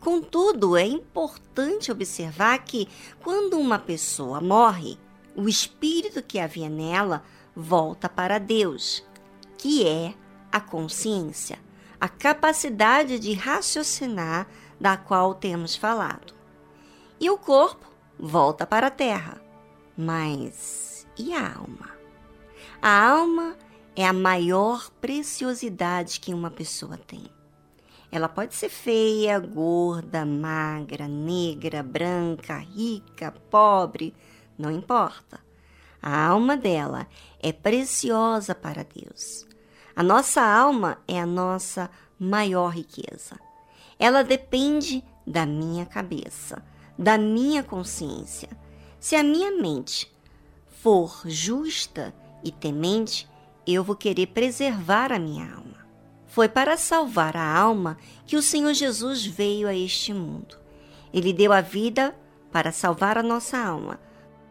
Contudo, 0.00 0.76
é 0.76 0.86
importante 0.86 1.92
observar 1.92 2.64
que, 2.64 2.88
quando 3.22 3.58
uma 3.58 3.78
pessoa 3.78 4.40
morre, 4.40 4.96
o 5.36 5.48
espírito 5.48 6.22
que 6.22 6.38
havia 6.38 6.70
nela 6.70 7.22
volta 7.54 8.08
para 8.08 8.38
Deus, 8.38 9.04
que 9.58 9.86
é 9.86 10.14
a 10.50 10.60
consciência, 10.60 11.58
a 12.00 12.08
capacidade 12.08 13.18
de 13.18 13.32
raciocinar 13.32 14.46
da 14.80 14.96
qual 14.96 15.34
temos 15.34 15.74
falado. 15.74 16.34
E 17.20 17.28
o 17.28 17.36
corpo 17.36 17.86
volta 18.18 18.66
para 18.66 18.86
a 18.86 18.90
terra. 18.90 19.40
Mas 19.96 21.06
e 21.18 21.34
a 21.34 21.56
alma? 21.56 21.90
A 22.80 23.08
alma 23.08 23.56
é 23.96 24.06
a 24.06 24.12
maior 24.12 24.90
preciosidade 25.00 26.20
que 26.20 26.32
uma 26.32 26.50
pessoa 26.50 26.96
tem. 26.96 27.26
Ela 28.10 28.28
pode 28.28 28.54
ser 28.54 28.68
feia, 28.68 29.38
gorda, 29.40 30.24
magra, 30.24 31.08
negra, 31.08 31.82
branca, 31.82 32.56
rica, 32.56 33.34
pobre, 33.50 34.14
não 34.56 34.70
importa. 34.70 35.40
A 36.00 36.26
alma 36.28 36.56
dela 36.56 37.08
é 37.40 37.52
preciosa 37.52 38.54
para 38.54 38.84
Deus. 38.84 39.47
A 39.98 40.02
nossa 40.04 40.40
alma 40.40 40.98
é 41.08 41.18
a 41.18 41.26
nossa 41.26 41.90
maior 42.20 42.68
riqueza. 42.68 43.36
Ela 43.98 44.22
depende 44.22 45.02
da 45.26 45.44
minha 45.44 45.84
cabeça, 45.84 46.64
da 46.96 47.18
minha 47.18 47.64
consciência. 47.64 48.48
Se 49.00 49.16
a 49.16 49.24
minha 49.24 49.50
mente 49.50 50.08
for 50.68 51.22
justa 51.24 52.14
e 52.44 52.52
temente, 52.52 53.28
eu 53.66 53.82
vou 53.82 53.96
querer 53.96 54.28
preservar 54.28 55.12
a 55.12 55.18
minha 55.18 55.52
alma. 55.52 55.84
Foi 56.28 56.48
para 56.48 56.76
salvar 56.76 57.36
a 57.36 57.58
alma 57.58 57.98
que 58.24 58.36
o 58.36 58.42
Senhor 58.42 58.74
Jesus 58.74 59.26
veio 59.26 59.66
a 59.66 59.74
este 59.74 60.14
mundo. 60.14 60.56
Ele 61.12 61.32
deu 61.32 61.52
a 61.52 61.60
vida 61.60 62.16
para 62.52 62.70
salvar 62.70 63.18
a 63.18 63.22
nossa 63.24 63.58
alma, 63.58 63.98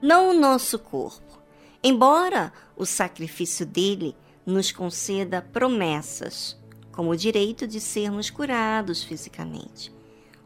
não 0.01 0.31
o 0.31 0.33
nosso 0.33 0.77
corpo. 0.77 1.39
Embora 1.81 2.51
o 2.75 2.85
sacrifício 2.85 3.65
dele 3.65 4.13
nos 4.47 4.71
conceda 4.71 5.41
promessas, 5.41 6.57
como 6.93 7.09
o 7.09 7.17
direito 7.17 7.67
de 7.67 7.81
sermos 7.81 8.29
curados 8.29 9.03
fisicamente. 9.03 9.93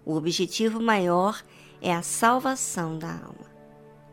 O 0.04 0.16
objetivo 0.16 0.82
maior 0.82 1.44
é 1.80 1.94
a 1.94 2.02
salvação 2.02 2.98
da 2.98 3.12
alma. 3.12 3.52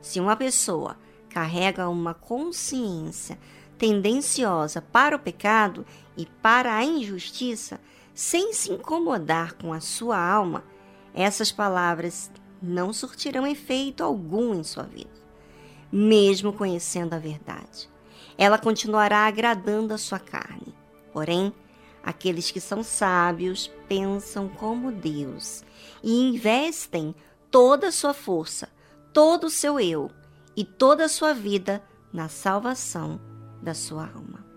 Se 0.02 0.20
uma 0.20 0.36
pessoa 0.36 0.98
carrega 1.30 1.88
uma 1.88 2.12
consciência 2.12 3.38
tendenciosa 3.78 4.82
para 4.82 5.16
o 5.16 5.18
pecado 5.18 5.86
e 6.18 6.26
para 6.26 6.76
a 6.76 6.84
injustiça, 6.84 7.80
sem 8.14 8.52
se 8.52 8.70
incomodar 8.70 9.54
com 9.54 9.72
a 9.72 9.80
sua 9.80 10.18
alma, 10.18 10.64
essas 11.14 11.50
palavras 11.50 12.30
não 12.60 12.92
surtirão 12.92 13.46
efeito 13.46 14.04
algum 14.04 14.52
em 14.54 14.62
sua 14.62 14.82
vida, 14.82 15.10
mesmo 15.90 16.52
conhecendo 16.52 17.14
a 17.14 17.18
verdade. 17.18 17.88
Ela 18.38 18.56
continuará 18.56 19.26
agradando 19.26 19.92
a 19.92 19.98
sua 19.98 20.20
carne. 20.20 20.74
Porém, 21.12 21.52
aqueles 22.02 22.50
que 22.50 22.60
são 22.60 22.82
sábios 22.84 23.70
pensam 23.88 24.48
como 24.48 24.92
Deus 24.92 25.64
e 26.02 26.30
investem 26.30 27.14
toda 27.50 27.88
a 27.88 27.92
sua 27.92 28.14
força, 28.14 28.68
todo 29.12 29.48
o 29.48 29.50
seu 29.50 29.80
eu 29.80 30.10
e 30.56 30.64
toda 30.64 31.04
a 31.04 31.08
sua 31.08 31.34
vida 31.34 31.82
na 32.12 32.28
salvação 32.28 33.20
da 33.60 33.74
sua 33.74 34.04
alma. 34.04 34.47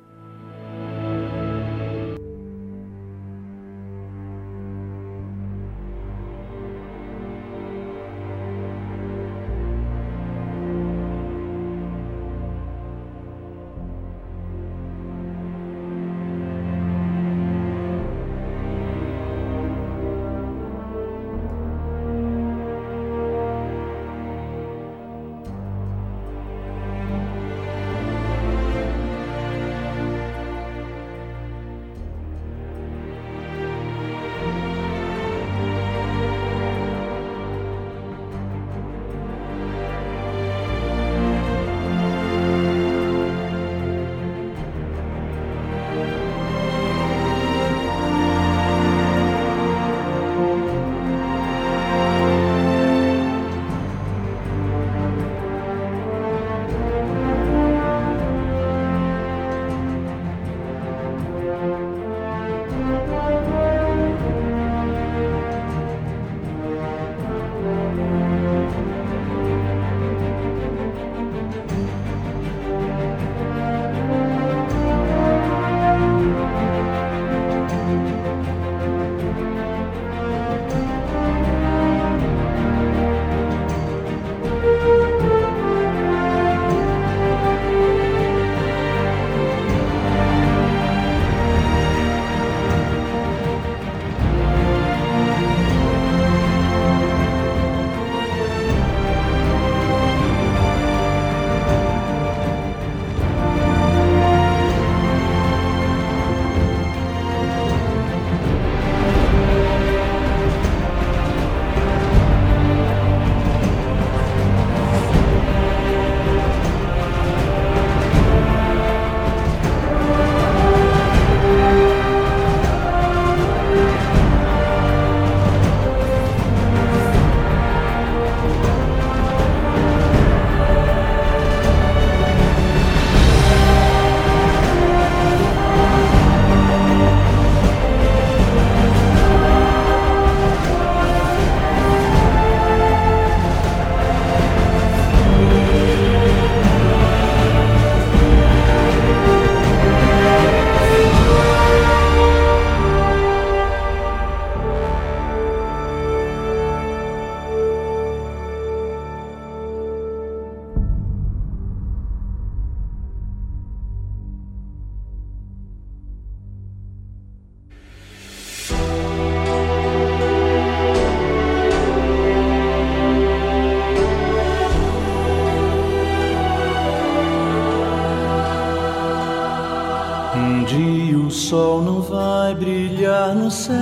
Um 180.34 180.64
dia 180.64 181.18
o 181.18 181.30
sol 181.30 181.82
não 181.82 182.02
vai 182.02 182.56
brilhar 182.56 183.36
no 183.36 183.52
céu. 183.52 183.76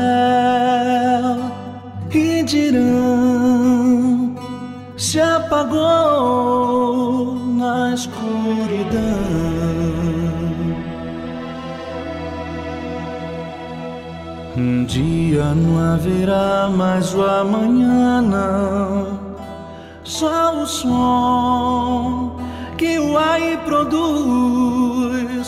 E 2.11 2.41
dirão 2.43 4.35
se 4.97 5.21
apagou 5.21 5.75
na 7.35 7.93
escuridão. 7.93 8.99
Um 14.57 14.83
dia 14.85 15.45
não 15.55 15.93
haverá 15.93 16.67
mais 16.69 17.13
o 17.13 17.23
amanhã, 17.23 18.21
não, 18.21 19.19
só 20.03 20.61
o 20.61 20.65
som 20.65 22.35
que 22.77 22.99
o 22.99 23.17
ai 23.17 23.57
produz. 23.63 25.28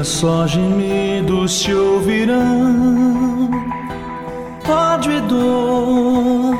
dia 0.00 0.04
só 0.04 0.46
gemidos 0.46 1.60
se 1.60 1.74
ouvirão, 1.74 3.50
ódio 4.66 5.12
e 5.12 5.20
dor 5.22 6.56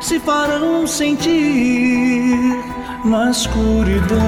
se 0.00 0.18
farão 0.20 0.86
sentir 0.86 2.58
na 3.04 3.30
escuridão. 3.30 4.18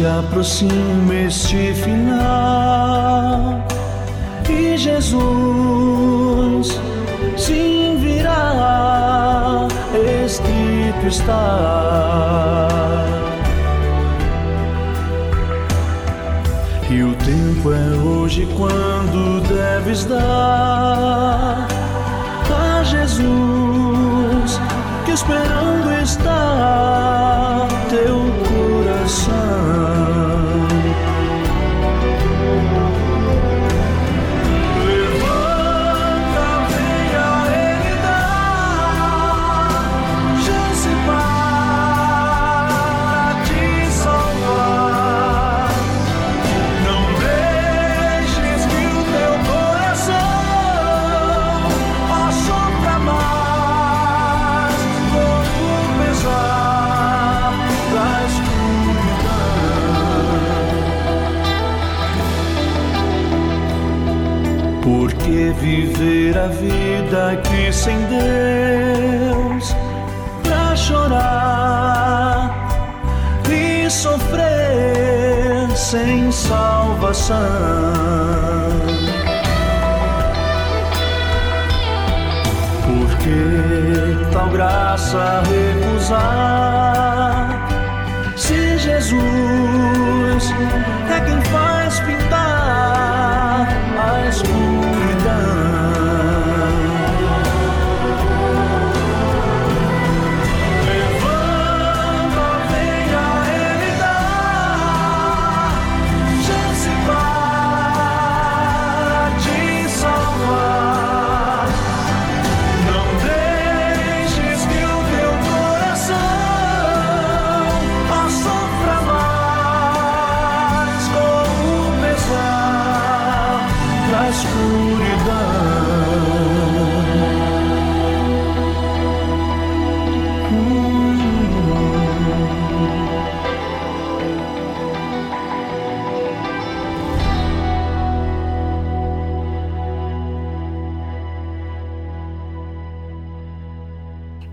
Se 0.00 0.06
aproxima 0.06 1.14
este 1.26 1.74
final 1.74 3.62
e 4.48 4.78
Jesus 4.78 6.80
sim 7.36 7.98
virá, 7.98 9.68
escrito 10.24 11.06
está. 11.06 12.68
E 16.88 17.02
o 17.02 17.14
tempo 17.16 17.70
é 17.70 17.90
hoje 17.98 18.48
quando 18.56 19.42
deves 19.48 20.06
dar 20.06 21.68
a 22.48 22.82
Jesus 22.84 24.58
que 25.04 25.10
esperando 25.10 25.79
viver 65.60 66.36
a 66.36 66.46
vida 66.48 67.32
aqui 67.32 67.72
sem 67.72 67.96
Deus, 68.06 69.74
pra 70.42 70.76
chorar 70.76 72.50
e 73.48 73.90
sofrer 73.90 75.70
sem 75.74 76.30
salvação. 76.30 77.36
Porque 82.86 84.30
tal 84.32 84.48
graça 84.50 85.42
recusar? 85.50 86.20
Se 88.36 88.78
Jesus 88.78 90.52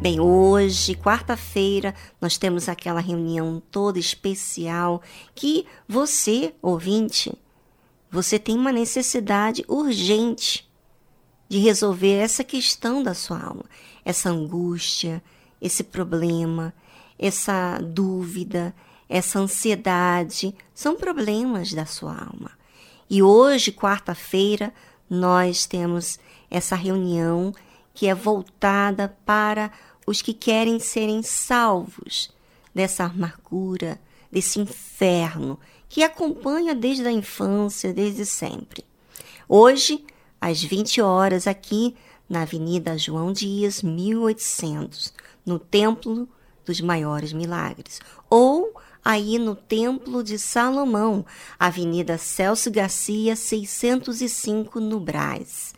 Bem, 0.07 0.21
hoje, 0.21 0.95
quarta-feira, 0.95 1.93
nós 2.21 2.37
temos 2.37 2.69
aquela 2.69 3.01
reunião 3.01 3.61
toda 3.69 3.99
especial 3.99 5.01
que 5.35 5.65
você, 5.85 6.53
ouvinte, 6.61 7.37
você 8.09 8.39
tem 8.39 8.55
uma 8.57 8.71
necessidade 8.71 9.65
urgente 9.67 10.65
de 11.49 11.57
resolver 11.57 12.13
essa 12.13 12.41
questão 12.41 13.03
da 13.03 13.13
sua 13.13 13.37
alma, 13.37 13.65
essa 14.05 14.29
angústia, 14.29 15.21
esse 15.61 15.83
problema, 15.83 16.73
essa 17.19 17.77
dúvida, 17.77 18.73
essa 19.09 19.39
ansiedade, 19.39 20.55
são 20.73 20.95
problemas 20.95 21.73
da 21.73 21.85
sua 21.85 22.13
alma. 22.13 22.51
E 23.09 23.21
hoje, 23.21 23.73
quarta-feira, 23.73 24.73
nós 25.09 25.65
temos 25.65 26.17
essa 26.49 26.77
reunião 26.77 27.53
que 27.97 28.07
é 28.07 28.13
voltada 28.13 29.17
para 29.25 29.71
os 30.07 30.21
que 30.21 30.33
querem 30.33 30.79
serem 30.79 31.21
salvos 31.21 32.33
dessa 32.73 33.03
amargura, 33.03 33.99
desse 34.31 34.57
inferno 34.59 35.59
que 35.89 36.01
acompanha 36.01 36.73
desde 36.73 37.05
a 37.05 37.11
infância, 37.11 37.93
desde 37.93 38.25
sempre. 38.25 38.85
Hoje, 39.47 40.05
às 40.39 40.63
20 40.63 41.01
horas, 41.01 41.45
aqui 41.45 41.95
na 42.29 42.43
Avenida 42.43 42.97
João 42.97 43.33
Dias, 43.33 43.81
1800, 43.81 45.13
no 45.45 45.59
Templo 45.59 46.27
dos 46.65 46.81
Maiores 46.81 47.31
Milagres, 47.33 47.99
ou 48.29 48.73
aí 49.03 49.39
no 49.39 49.55
Templo 49.55 50.21
de 50.23 50.37
Salomão, 50.37 51.25
Avenida 51.57 52.17
Celso 52.17 52.69
Garcia, 52.69 53.35
605, 53.35 54.79
no 54.79 54.99
Brás. 54.99 55.73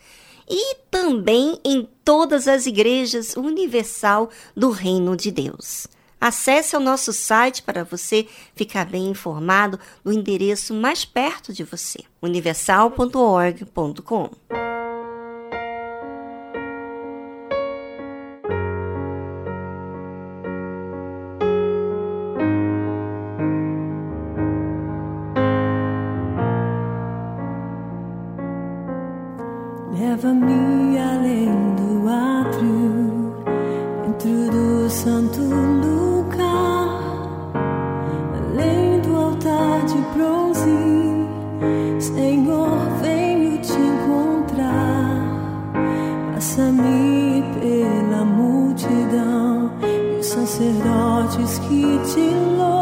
E 0.50 0.76
também 0.90 1.60
em 1.64 1.88
todas 2.04 2.48
as 2.48 2.66
igrejas 2.66 3.36
universal 3.36 4.32
do 4.56 4.72
Reino 4.72 5.16
de 5.16 5.30
Deus. 5.32 5.88
Acesse 6.20 6.76
o 6.76 6.80
nosso 6.80 7.14
site 7.14 7.62
para 7.64 7.84
você 7.84 8.28
ficar 8.56 8.86
bem 8.86 9.08
informado 9.08 9.80
do 10.04 10.12
endereço 10.12 10.74
mais 10.74 11.06
perto 11.06 11.54
de 11.54 11.64
você, 11.64 12.00
universal.org.com. 12.22 14.30
Passa-me 46.60 47.42
pela 47.62 48.26
multidão 48.26 49.72
e 49.82 50.20
os 50.20 50.26
sacerdotes 50.26 51.58
que 51.60 51.98
te 52.14 52.36
louvam, 52.58 52.79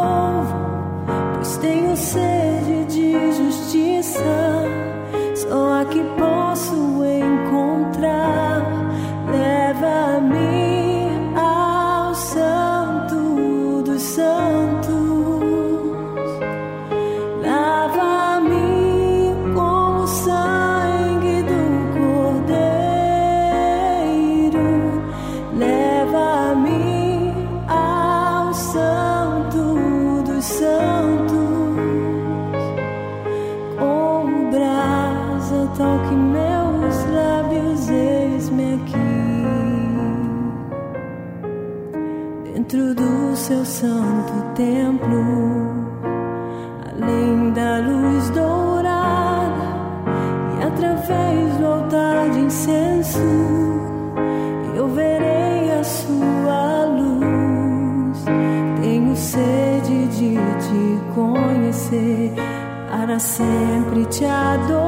sempre 63.18 64.04
te 64.06 64.24
adorar 64.24 64.87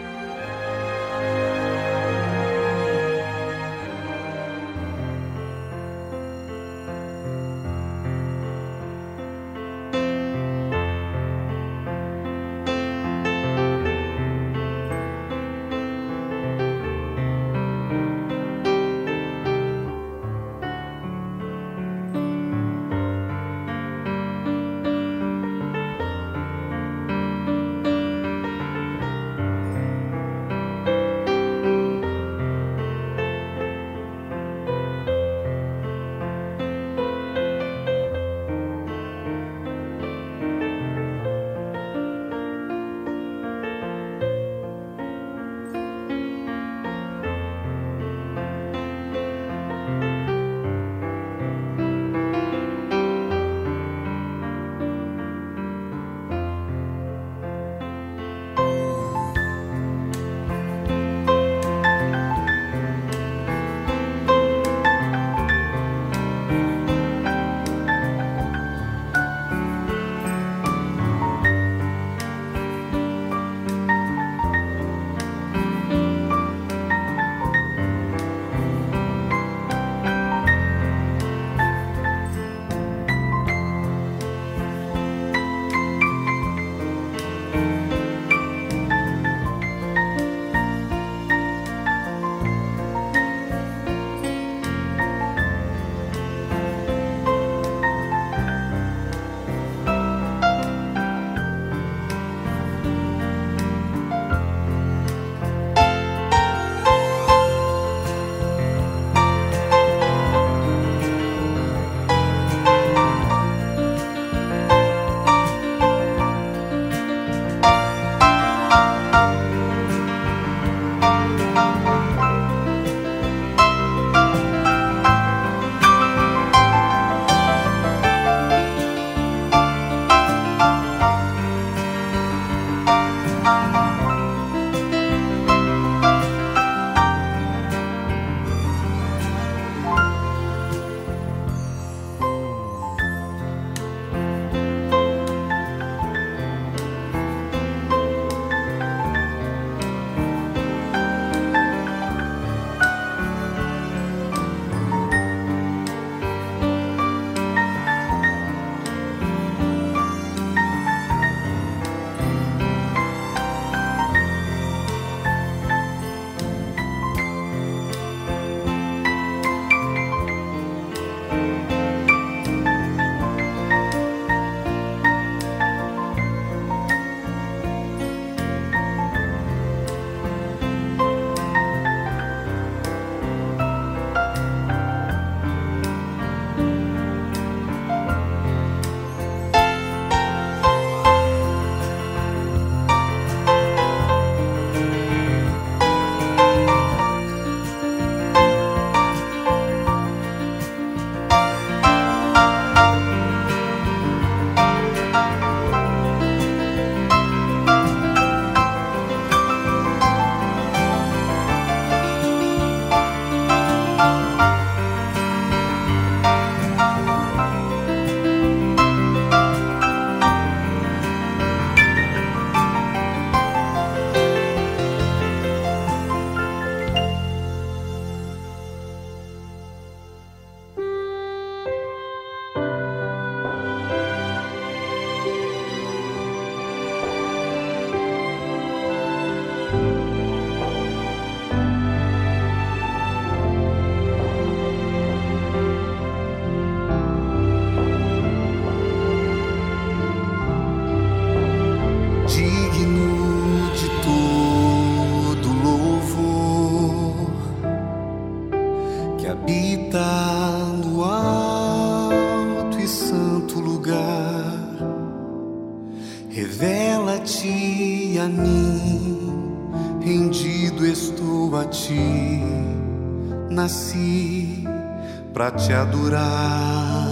Te 275.49 275.73
adorar. 275.73 277.07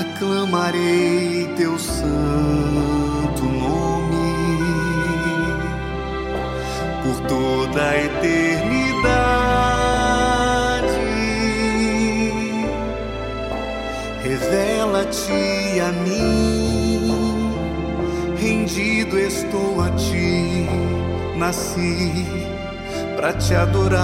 Aclamarei 0.00 1.46
teu 1.56 1.78
santo 1.78 3.44
nome 3.44 4.32
por 7.04 7.20
toda 7.28 7.80
a 7.80 7.96
eternidade. 7.96 8.88
Revela-te 14.24 15.80
a 15.80 15.92
mim, 15.92 17.52
rendido 18.40 19.16
estou 19.18 19.80
a 19.80 19.90
ti, 19.90 20.66
nasci 21.36 22.48
para 23.18 23.32
te 23.32 23.54
adorar. 23.54 23.97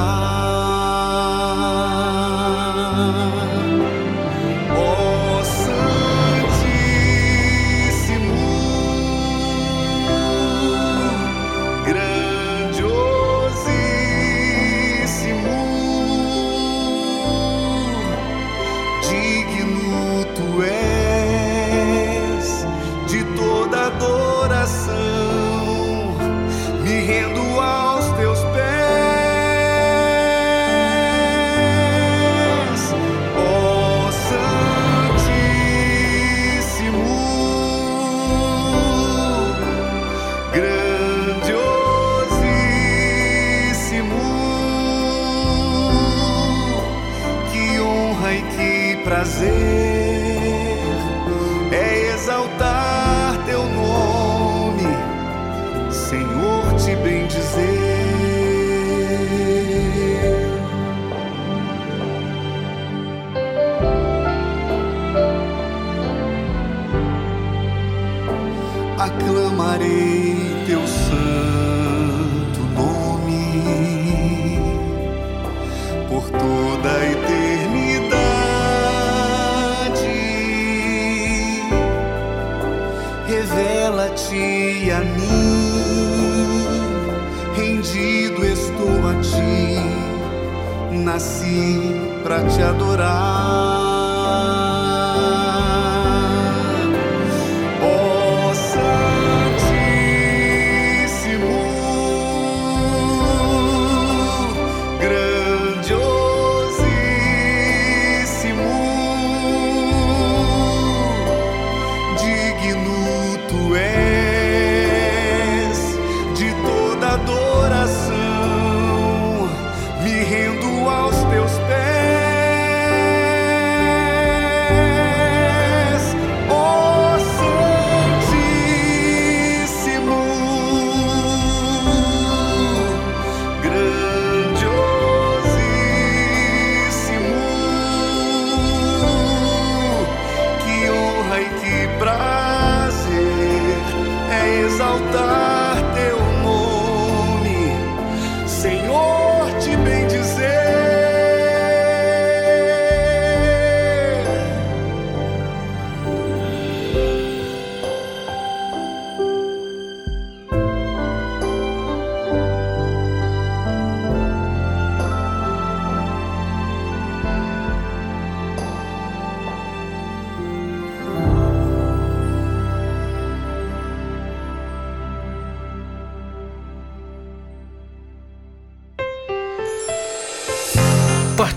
Nasci 24.49 25.14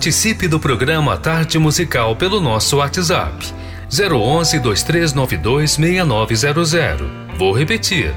Participe 0.08 0.48
do 0.48 0.58
programa 0.58 1.18
Tarde 1.18 1.60
Musical 1.60 2.16
pelo 2.16 2.40
nosso 2.40 2.78
WhatsApp 2.78 3.54
011 3.92 4.58
2392 4.58 5.72
6900. 5.72 7.08
Vou 7.38 7.52
repetir. 7.52 8.14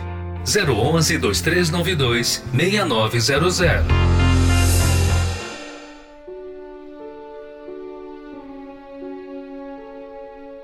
011 0.47 1.19
2392 1.19 2.45
6900. 2.55 3.87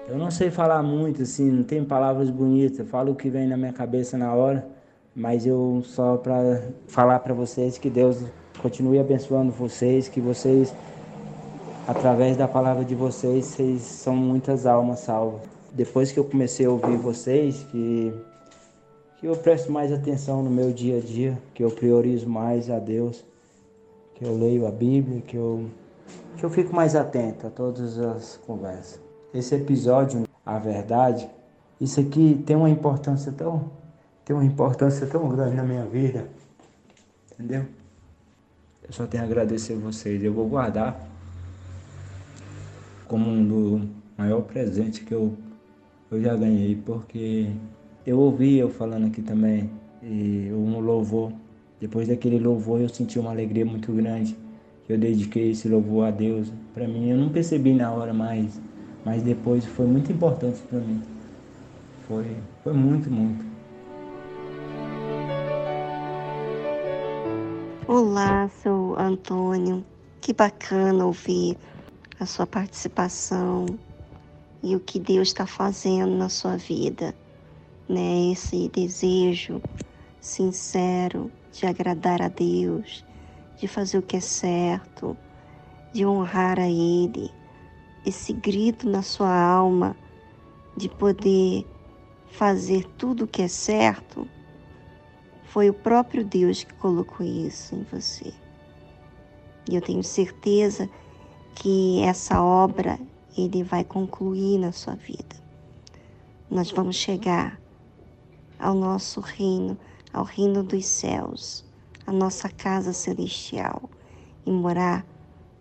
Eu 0.09 0.16
não 0.16 0.31
sei 0.31 0.53
falar 0.53 0.81
muito, 0.81 1.23
assim, 1.23 1.51
não 1.51 1.65
tem 1.65 1.85
palavras 1.85 2.31
bonitas, 2.31 2.78
eu 2.78 2.86
falo 2.86 3.11
o 3.11 3.16
que 3.16 3.28
vem 3.28 3.48
na 3.48 3.57
minha 3.57 3.73
cabeça 3.73 4.16
na 4.16 4.32
hora, 4.32 4.65
mas 5.12 5.44
eu 5.44 5.82
só 5.85 6.19
para 6.19 6.62
falar 6.86 7.19
para 7.19 7.35
vocês 7.35 7.78
que 7.78 7.90
Deus 7.90 8.23
continue 8.62 9.01
abençoando 9.01 9.51
vocês, 9.51 10.09
que 10.09 10.20
vocês 10.20 10.73
através 12.07 12.37
da 12.37 12.47
palavra 12.47 12.85
de 12.85 12.95
vocês, 12.95 13.47
vocês 13.47 13.83
são 13.83 14.15
muitas 14.15 14.65
almas 14.65 15.01
salvas. 15.01 15.41
Depois 15.73 16.12
que 16.12 16.20
eu 16.20 16.24
comecei 16.24 16.65
a 16.65 16.70
ouvir 16.70 16.97
vocês, 16.97 17.65
que, 17.65 18.15
que 19.19 19.27
eu 19.27 19.35
presto 19.35 19.73
mais 19.73 19.93
atenção 19.93 20.41
no 20.41 20.49
meu 20.49 20.73
dia 20.73 20.99
a 20.99 21.01
dia, 21.01 21.37
que 21.53 21.65
eu 21.65 21.70
priorizo 21.73 22.28
mais 22.28 22.70
a 22.70 22.78
Deus, 22.78 23.24
que 24.15 24.24
eu 24.24 24.39
leio 24.39 24.69
a 24.69 24.70
Bíblia, 24.70 25.20
que 25.20 25.37
eu, 25.37 25.66
que 26.37 26.45
eu 26.45 26.49
fico 26.49 26.73
mais 26.73 26.95
atento 26.95 27.49
a 27.49 27.51
todas 27.51 27.99
as 27.99 28.37
conversas. 28.47 29.01
Esse 29.35 29.57
episódio, 29.57 30.28
a 30.45 30.61
verdade, 30.61 31.28
isso 31.81 31.99
aqui 31.99 32.41
tem 32.47 32.55
uma 32.55 32.70
importância 32.70 33.33
tão, 33.33 33.69
tem 34.24 34.37
uma 34.37 34.45
importância 34.45 35.09
tão 35.09 35.28
grande 35.28 35.57
na 35.57 35.65
minha 35.65 35.85
vida, 35.85 36.28
entendeu? 37.33 37.66
Eu 38.85 38.93
só 38.93 39.09
tenho 39.09 39.24
a 39.24 39.27
agradecer 39.27 39.73
a 39.73 39.77
vocês. 39.77 40.23
Eu 40.23 40.33
vou 40.33 40.47
guardar 40.47 41.15
como 43.09 43.28
um 43.28 43.47
do 43.47 43.89
maior 44.16 44.43
presente 44.43 45.05
que 45.05 45.12
eu, 45.12 45.35
eu 46.11 46.20
já 46.20 46.37
ganhei, 46.37 46.77
porque 46.85 47.49
eu 48.07 48.19
ouvi 48.19 48.59
eu 48.59 48.69
falando 48.69 49.07
aqui 49.07 49.23
também, 49.23 49.70
e 50.03 50.51
um 50.53 50.78
louvor. 50.81 51.33
Depois 51.81 52.09
daquele 52.09 52.39
louvor 52.39 52.81
eu 52.81 52.89
senti 52.89 53.19
uma 53.19 53.31
alegria 53.31 53.65
muito 53.65 53.93
grande. 53.93 54.37
Eu 54.89 54.97
dediquei 54.97 55.51
esse 55.51 55.69
louvor 55.69 56.07
a 56.07 56.11
Deus. 56.11 56.53
Para 56.73 56.87
mim, 56.87 57.11
eu 57.11 57.16
não 57.16 57.28
percebi 57.28 57.74
na 57.74 57.93
hora, 57.93 58.15
mas, 58.15 58.61
mas 59.05 59.23
depois 59.23 59.65
foi 59.65 59.87
muito 59.87 60.12
importante 60.12 60.62
para 60.70 60.78
mim. 60.78 61.03
Foi, 62.07 62.24
foi 62.62 62.73
muito, 62.73 63.11
muito. 63.11 63.45
Olá, 67.89 68.49
seu 68.49 68.95
Antônio. 68.99 69.85
Que 70.20 70.33
bacana 70.33 71.05
ouvir 71.05 71.57
a 72.18 72.26
sua 72.26 72.47
participação 72.47 73.66
e 74.62 74.74
o 74.74 74.80
que 74.80 74.98
Deus 74.98 75.28
está 75.28 75.47
fazendo 75.47 76.16
na 76.16 76.28
sua 76.28 76.56
vida, 76.56 77.14
né? 77.88 78.32
Esse 78.32 78.68
desejo 78.68 79.62
sincero 80.20 81.30
de 81.52 81.66
agradar 81.66 82.20
a 82.22 82.28
Deus, 82.28 83.05
de 83.56 83.68
fazer 83.68 83.98
o 83.98 84.02
que 84.02 84.16
é 84.16 84.20
certo, 84.20 85.16
de 85.93 86.05
honrar 86.05 86.59
a 86.59 86.68
Ele, 86.68 87.30
esse 88.05 88.32
grito 88.32 88.88
na 88.88 89.02
sua 89.02 89.34
alma 89.34 89.97
de 90.76 90.88
poder 90.88 91.66
fazer 92.26 92.84
tudo 92.98 93.24
o 93.24 93.26
que 93.26 93.43
é 93.43 93.48
certo, 93.48 94.28
foi 95.44 95.70
o 95.70 95.74
próprio 95.74 96.24
Deus 96.24 96.64
que 96.64 96.74
colocou 96.74 97.24
isso 97.24 97.74
em 97.74 97.82
você. 97.84 98.32
E 99.70 99.74
eu 99.74 99.80
tenho 99.80 100.05
certeza 100.05 100.86
que 100.86 101.06
essa 102.05 102.43
obra 102.43 102.99
ele 103.37 103.62
vai 103.62 103.85
concluir 103.85 104.59
na 104.59 104.73
sua 104.73 104.95
vida. 104.95 105.37
Nós 106.51 106.70
vamos 106.70 106.97
chegar 106.97 107.61
ao 108.59 108.74
nosso 108.74 109.20
reino, 109.20 109.77
ao 110.12 110.24
reino 110.24 110.62
dos 110.62 110.87
céus, 110.87 111.65
a 112.07 112.12
nossa 112.12 112.49
casa 112.49 112.93
celestial 112.93 113.91
e 114.45 114.51
morar 114.51 115.05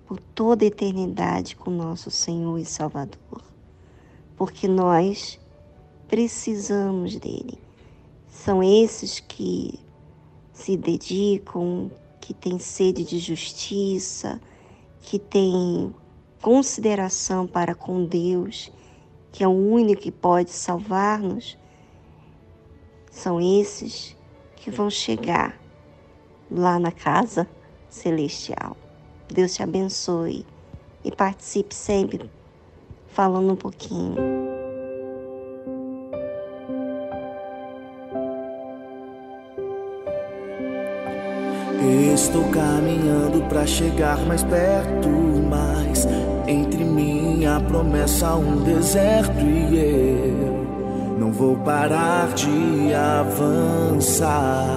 por 0.05 0.19
toda 0.19 0.63
a 0.63 0.67
eternidade 0.67 1.55
com 1.55 1.71
nosso 1.71 2.11
Senhor 2.11 2.57
e 2.59 2.65
Salvador. 2.65 3.41
Porque 4.37 4.67
nós 4.67 5.39
precisamos 6.07 7.17
dele. 7.17 7.57
São 8.29 8.61
esses 8.61 9.19
que 9.19 9.79
se 10.53 10.77
dedicam, 10.77 11.89
que 12.21 12.33
têm 12.33 12.59
sede 12.59 13.03
de 13.03 13.17
justiça, 13.17 14.39
que 15.05 15.19
têm 15.19 15.93
consideração 16.41 17.45
para 17.45 17.75
com 17.75 18.05
Deus, 18.05 18.71
que 19.31 19.43
é 19.43 19.47
o 19.47 19.51
único 19.51 20.01
que 20.01 20.11
pode 20.11 20.49
salvar-nos, 20.49 21.57
são 23.11 23.39
esses 23.39 24.17
que 24.55 24.71
vão 24.71 24.89
chegar 24.89 25.59
lá 26.49 26.79
na 26.79 26.91
casa 26.91 27.47
celestial. 27.87 28.75
Deus 29.31 29.53
te 29.53 29.61
abençoe 29.61 30.45
e 31.03 31.11
participe 31.11 31.73
sempre 31.73 32.29
falando 33.07 33.53
um 33.53 33.55
pouquinho. 33.55 34.44
Estou 42.13 42.43
caminhando 42.45 43.41
para 43.49 43.65
chegar 43.65 44.17
mais 44.25 44.43
perto, 44.43 45.09
mas 45.49 46.07
entre 46.47 46.83
mim 46.83 47.45
a 47.45 47.59
promessa 47.59 48.35
um 48.35 48.63
deserto 48.63 49.45
e 49.45 49.77
eu 49.77 50.65
não 51.19 51.31
vou 51.31 51.55
parar 51.57 52.33
de 52.33 52.93
avançar. 52.93 54.75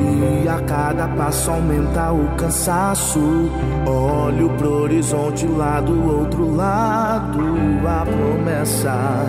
E 0.00 0.48
a 0.48 0.60
cada 0.60 1.08
passo 1.08 1.50
aumenta 1.50 2.12
o 2.12 2.28
cansaço. 2.36 3.50
Olho 3.86 4.48
pro 4.50 4.82
horizonte 4.82 5.46
lá 5.46 5.80
do 5.80 6.18
outro 6.18 6.54
lado, 6.54 7.40
a 7.86 8.04
promessa 8.04 9.26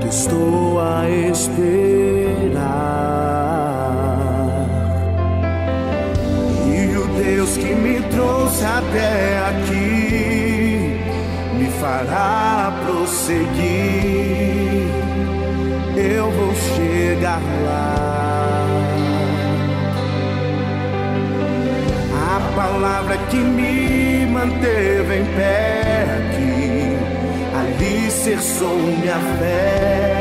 que 0.00 0.08
estou 0.08 0.80
a 0.80 1.08
esperar. 1.10 2.60
Trouxe 8.10 8.64
até 8.64 9.38
aqui 9.48 11.00
me 11.60 11.66
fará 11.80 12.72
prosseguir. 12.86 13.50
Eu 15.96 16.30
vou 16.30 16.54
chegar 16.54 17.42
lá. 17.64 18.66
A 22.36 22.40
palavra 22.56 23.18
que 23.28 23.36
me 23.36 24.26
manteve 24.26 25.18
em 25.18 25.24
pé 25.36 26.06
aqui, 26.18 26.96
alicerçou 27.58 28.76
minha 28.76 29.18
fé. 29.38 30.19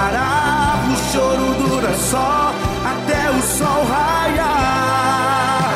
Parar. 0.00 0.80
O 0.90 0.94
choro 1.12 1.48
dura 1.60 1.92
só 1.94 2.52
até 2.92 3.30
o 3.30 3.40
sol 3.42 3.84
raiar. 3.84 5.70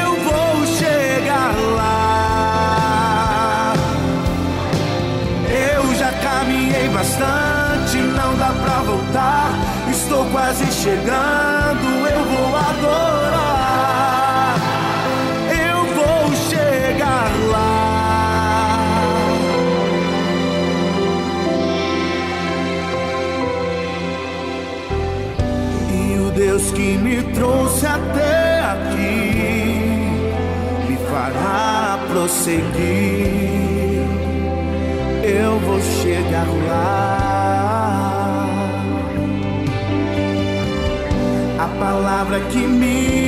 Eu 0.00 0.10
vou 0.26 0.66
chegar 0.78 1.52
lá. 1.78 2.04
Eu 5.72 5.84
já 6.00 6.10
caminhei 6.26 6.88
bastante, 6.88 7.96
não 8.18 8.36
dá 8.36 8.50
pra 8.62 8.76
voltar. 8.90 9.48
Estou 9.90 10.24
quase 10.26 10.66
chegando, 10.82 11.43
prosseguir. 32.44 34.04
Eu 35.22 35.58
vou 35.60 35.80
chegar 35.80 36.46
lá. 36.68 37.24
A 41.58 41.68
palavra 41.78 42.40
que 42.40 42.58
me 42.58 43.23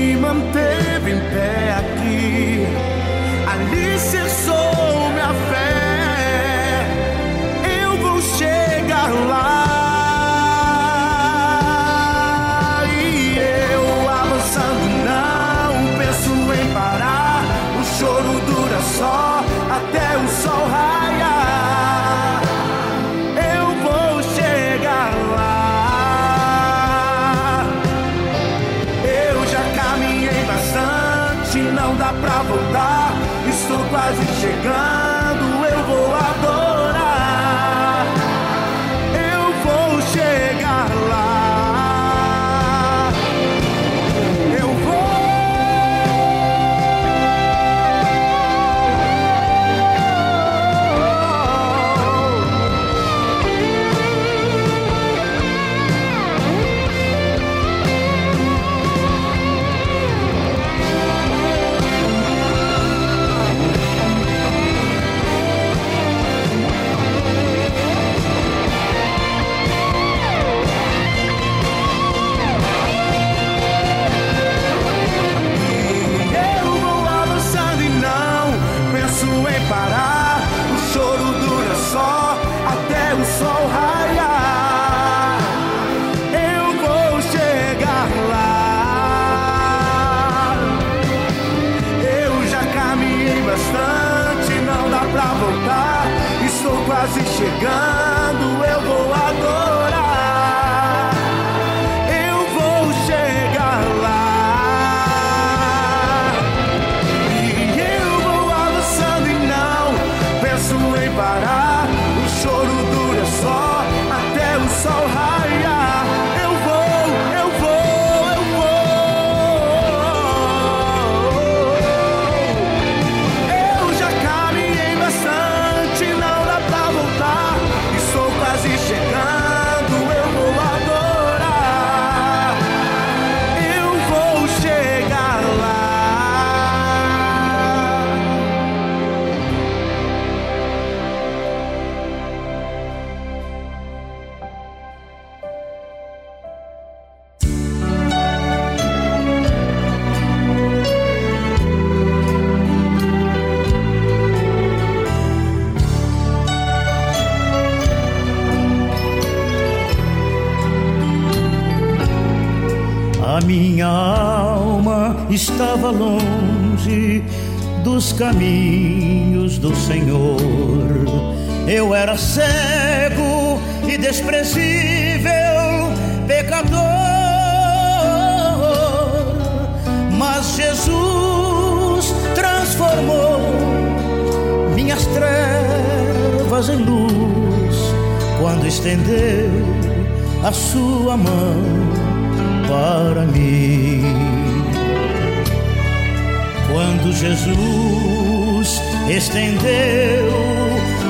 Jesus 197.37 198.81
estendeu 199.09 200.33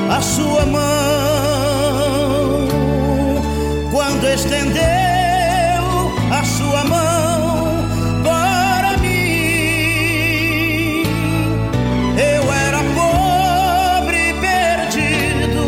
a 0.09 0.21
sua 0.21 0.65
mão, 0.65 2.67
quando 3.91 4.25
estendeu 4.27 4.81
a 6.29 6.43
sua 6.43 6.83
mão 6.83 7.87
para 8.23 8.97
mim, 8.97 11.03
eu 12.17 12.51
era 12.51 12.79
pobre 12.93 14.29
e 14.29 14.33
perdido, 14.33 15.65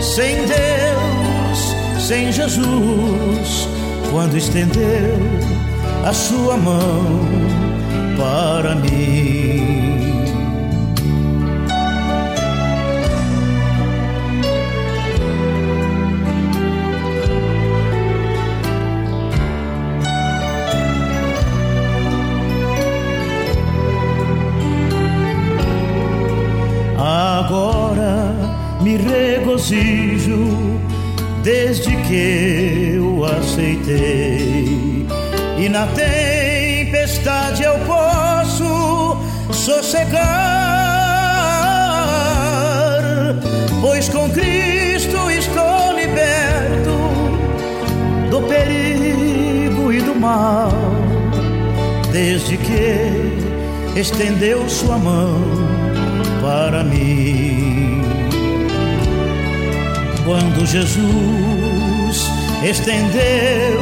sem 0.00 0.46
Deus, 0.46 1.74
sem 2.00 2.30
Jesus, 2.32 3.68
quando 4.12 4.36
estendeu 4.36 5.18
a 6.04 6.12
sua 6.12 6.56
mão 6.56 7.49
estendeu 54.20 54.68
sua 54.68 54.98
mão 54.98 55.40
para 56.42 56.84
mim. 56.84 58.02
Quando 60.26 60.66
Jesus 60.66 62.30
estendeu 62.62 63.80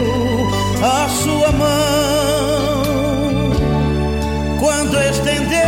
a 0.81 1.09
sua 1.09 1.51
mão, 1.51 2.85
quando 4.61 4.97
estendeu 5.11 5.59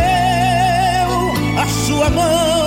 a 1.59 1.67
sua 1.67 2.09
mão 2.09 2.60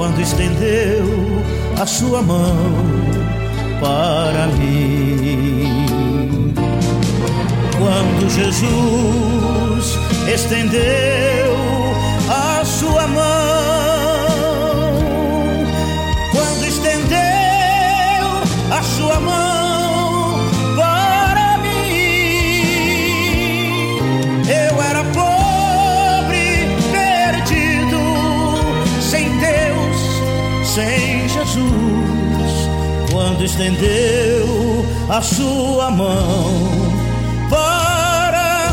quando 0.00 0.18
estendeu 0.22 1.04
a 1.78 1.84
sua 1.84 2.22
mão 2.22 2.56
para 3.80 4.46
mim. 4.46 6.54
Quando 7.78 8.30
Jesus 8.30 9.98
estendeu 10.26 11.52
a 12.30 12.64
sua 12.64 13.06
mão, 13.08 13.49
quando 33.40 33.44
estendeu 33.44 34.46
a 35.08 35.22
sua 35.22 35.90
mão 35.90 36.44
para 37.48 38.70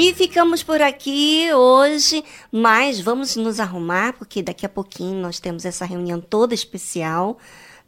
E 0.00 0.14
ficamos 0.14 0.62
por 0.62 0.80
aqui 0.80 1.52
hoje, 1.52 2.24
mas 2.52 3.00
vamos 3.00 3.34
nos 3.34 3.58
arrumar, 3.58 4.12
porque 4.12 4.42
daqui 4.42 4.64
a 4.64 4.68
pouquinho 4.68 5.20
nós 5.20 5.40
temos 5.40 5.64
essa 5.64 5.84
reunião 5.84 6.20
toda 6.20 6.54
especial 6.54 7.36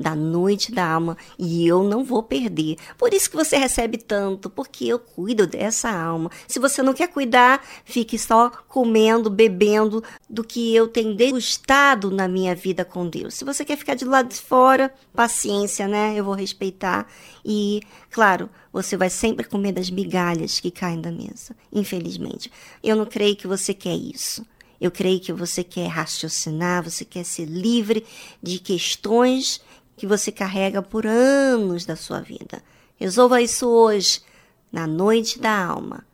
da 0.00 0.14
noite 0.16 0.72
da 0.72 0.90
alma 0.90 1.14
e 1.38 1.66
eu 1.66 1.84
não 1.84 2.02
vou 2.02 2.22
perder. 2.22 2.78
Por 2.96 3.12
isso 3.12 3.28
que 3.28 3.36
você 3.36 3.58
recebe 3.58 3.98
tanto, 3.98 4.48
porque 4.48 4.86
eu 4.86 4.98
cuido 4.98 5.46
dessa 5.46 5.90
alma. 5.90 6.30
Se 6.48 6.58
você 6.58 6.82
não 6.82 6.94
quer 6.94 7.08
cuidar, 7.08 7.62
fique 7.84 8.18
só 8.18 8.48
comendo, 8.66 9.28
bebendo 9.28 10.02
do 10.28 10.42
que 10.42 10.74
eu 10.74 10.88
tenho 10.88 11.14
degustado 11.14 12.10
na 12.10 12.26
minha 12.26 12.54
vida 12.54 12.82
com 12.82 13.06
Deus. 13.06 13.34
Se 13.34 13.44
você 13.44 13.62
quer 13.62 13.76
ficar 13.76 13.94
de 13.94 14.06
lado 14.06 14.30
de 14.30 14.36
fora, 14.36 14.90
paciência, 15.14 15.86
né? 15.86 16.14
Eu 16.16 16.24
vou 16.24 16.34
respeitar 16.34 17.06
e, 17.44 17.82
claro, 18.10 18.48
você 18.72 18.96
vai 18.96 19.10
sempre 19.10 19.46
comer 19.46 19.72
das 19.72 19.90
migalhas 19.90 20.58
que 20.60 20.70
caem 20.70 21.00
da 21.00 21.12
mesa, 21.12 21.54
infelizmente. 21.70 22.50
Eu 22.82 22.96
não 22.96 23.04
creio 23.04 23.36
que 23.36 23.46
você 23.46 23.74
quer 23.74 23.94
isso. 23.94 24.46
Eu 24.80 24.90
creio 24.90 25.20
que 25.20 25.30
você 25.30 25.62
quer 25.62 25.88
raciocinar, 25.88 26.82
você 26.82 27.04
quer 27.04 27.24
ser 27.24 27.44
livre 27.44 28.06
de 28.42 28.58
questões 28.58 29.60
que 30.00 30.06
você 30.06 30.32
carrega 30.32 30.80
por 30.80 31.06
anos 31.06 31.84
da 31.84 31.94
sua 31.94 32.22
vida. 32.22 32.62
Resolva 32.96 33.42
isso 33.42 33.68
hoje, 33.68 34.22
na 34.72 34.86
noite 34.86 35.38
da 35.38 35.54
alma. 35.62 36.06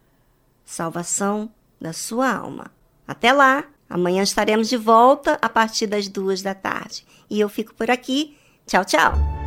Salvação 0.65 1.49
da 1.81 1.93
sua 1.93 2.33
alma. 2.33 2.73
Até 3.07 3.33
lá! 3.33 3.65
Amanhã 3.89 4.25
estaremos 4.25 4.69
de 4.69 4.77
volta 4.77 5.39
a 5.41 5.49
partir 5.49 5.87
das 5.87 6.09
duas 6.09 6.43
da 6.43 6.53
tarde. 6.53 7.07
E 7.31 7.39
eu 7.39 7.49
fico 7.49 7.73
por 7.77 7.89
aqui. 7.89 8.37
Tchau, 8.67 8.85
tchau! 8.85 9.46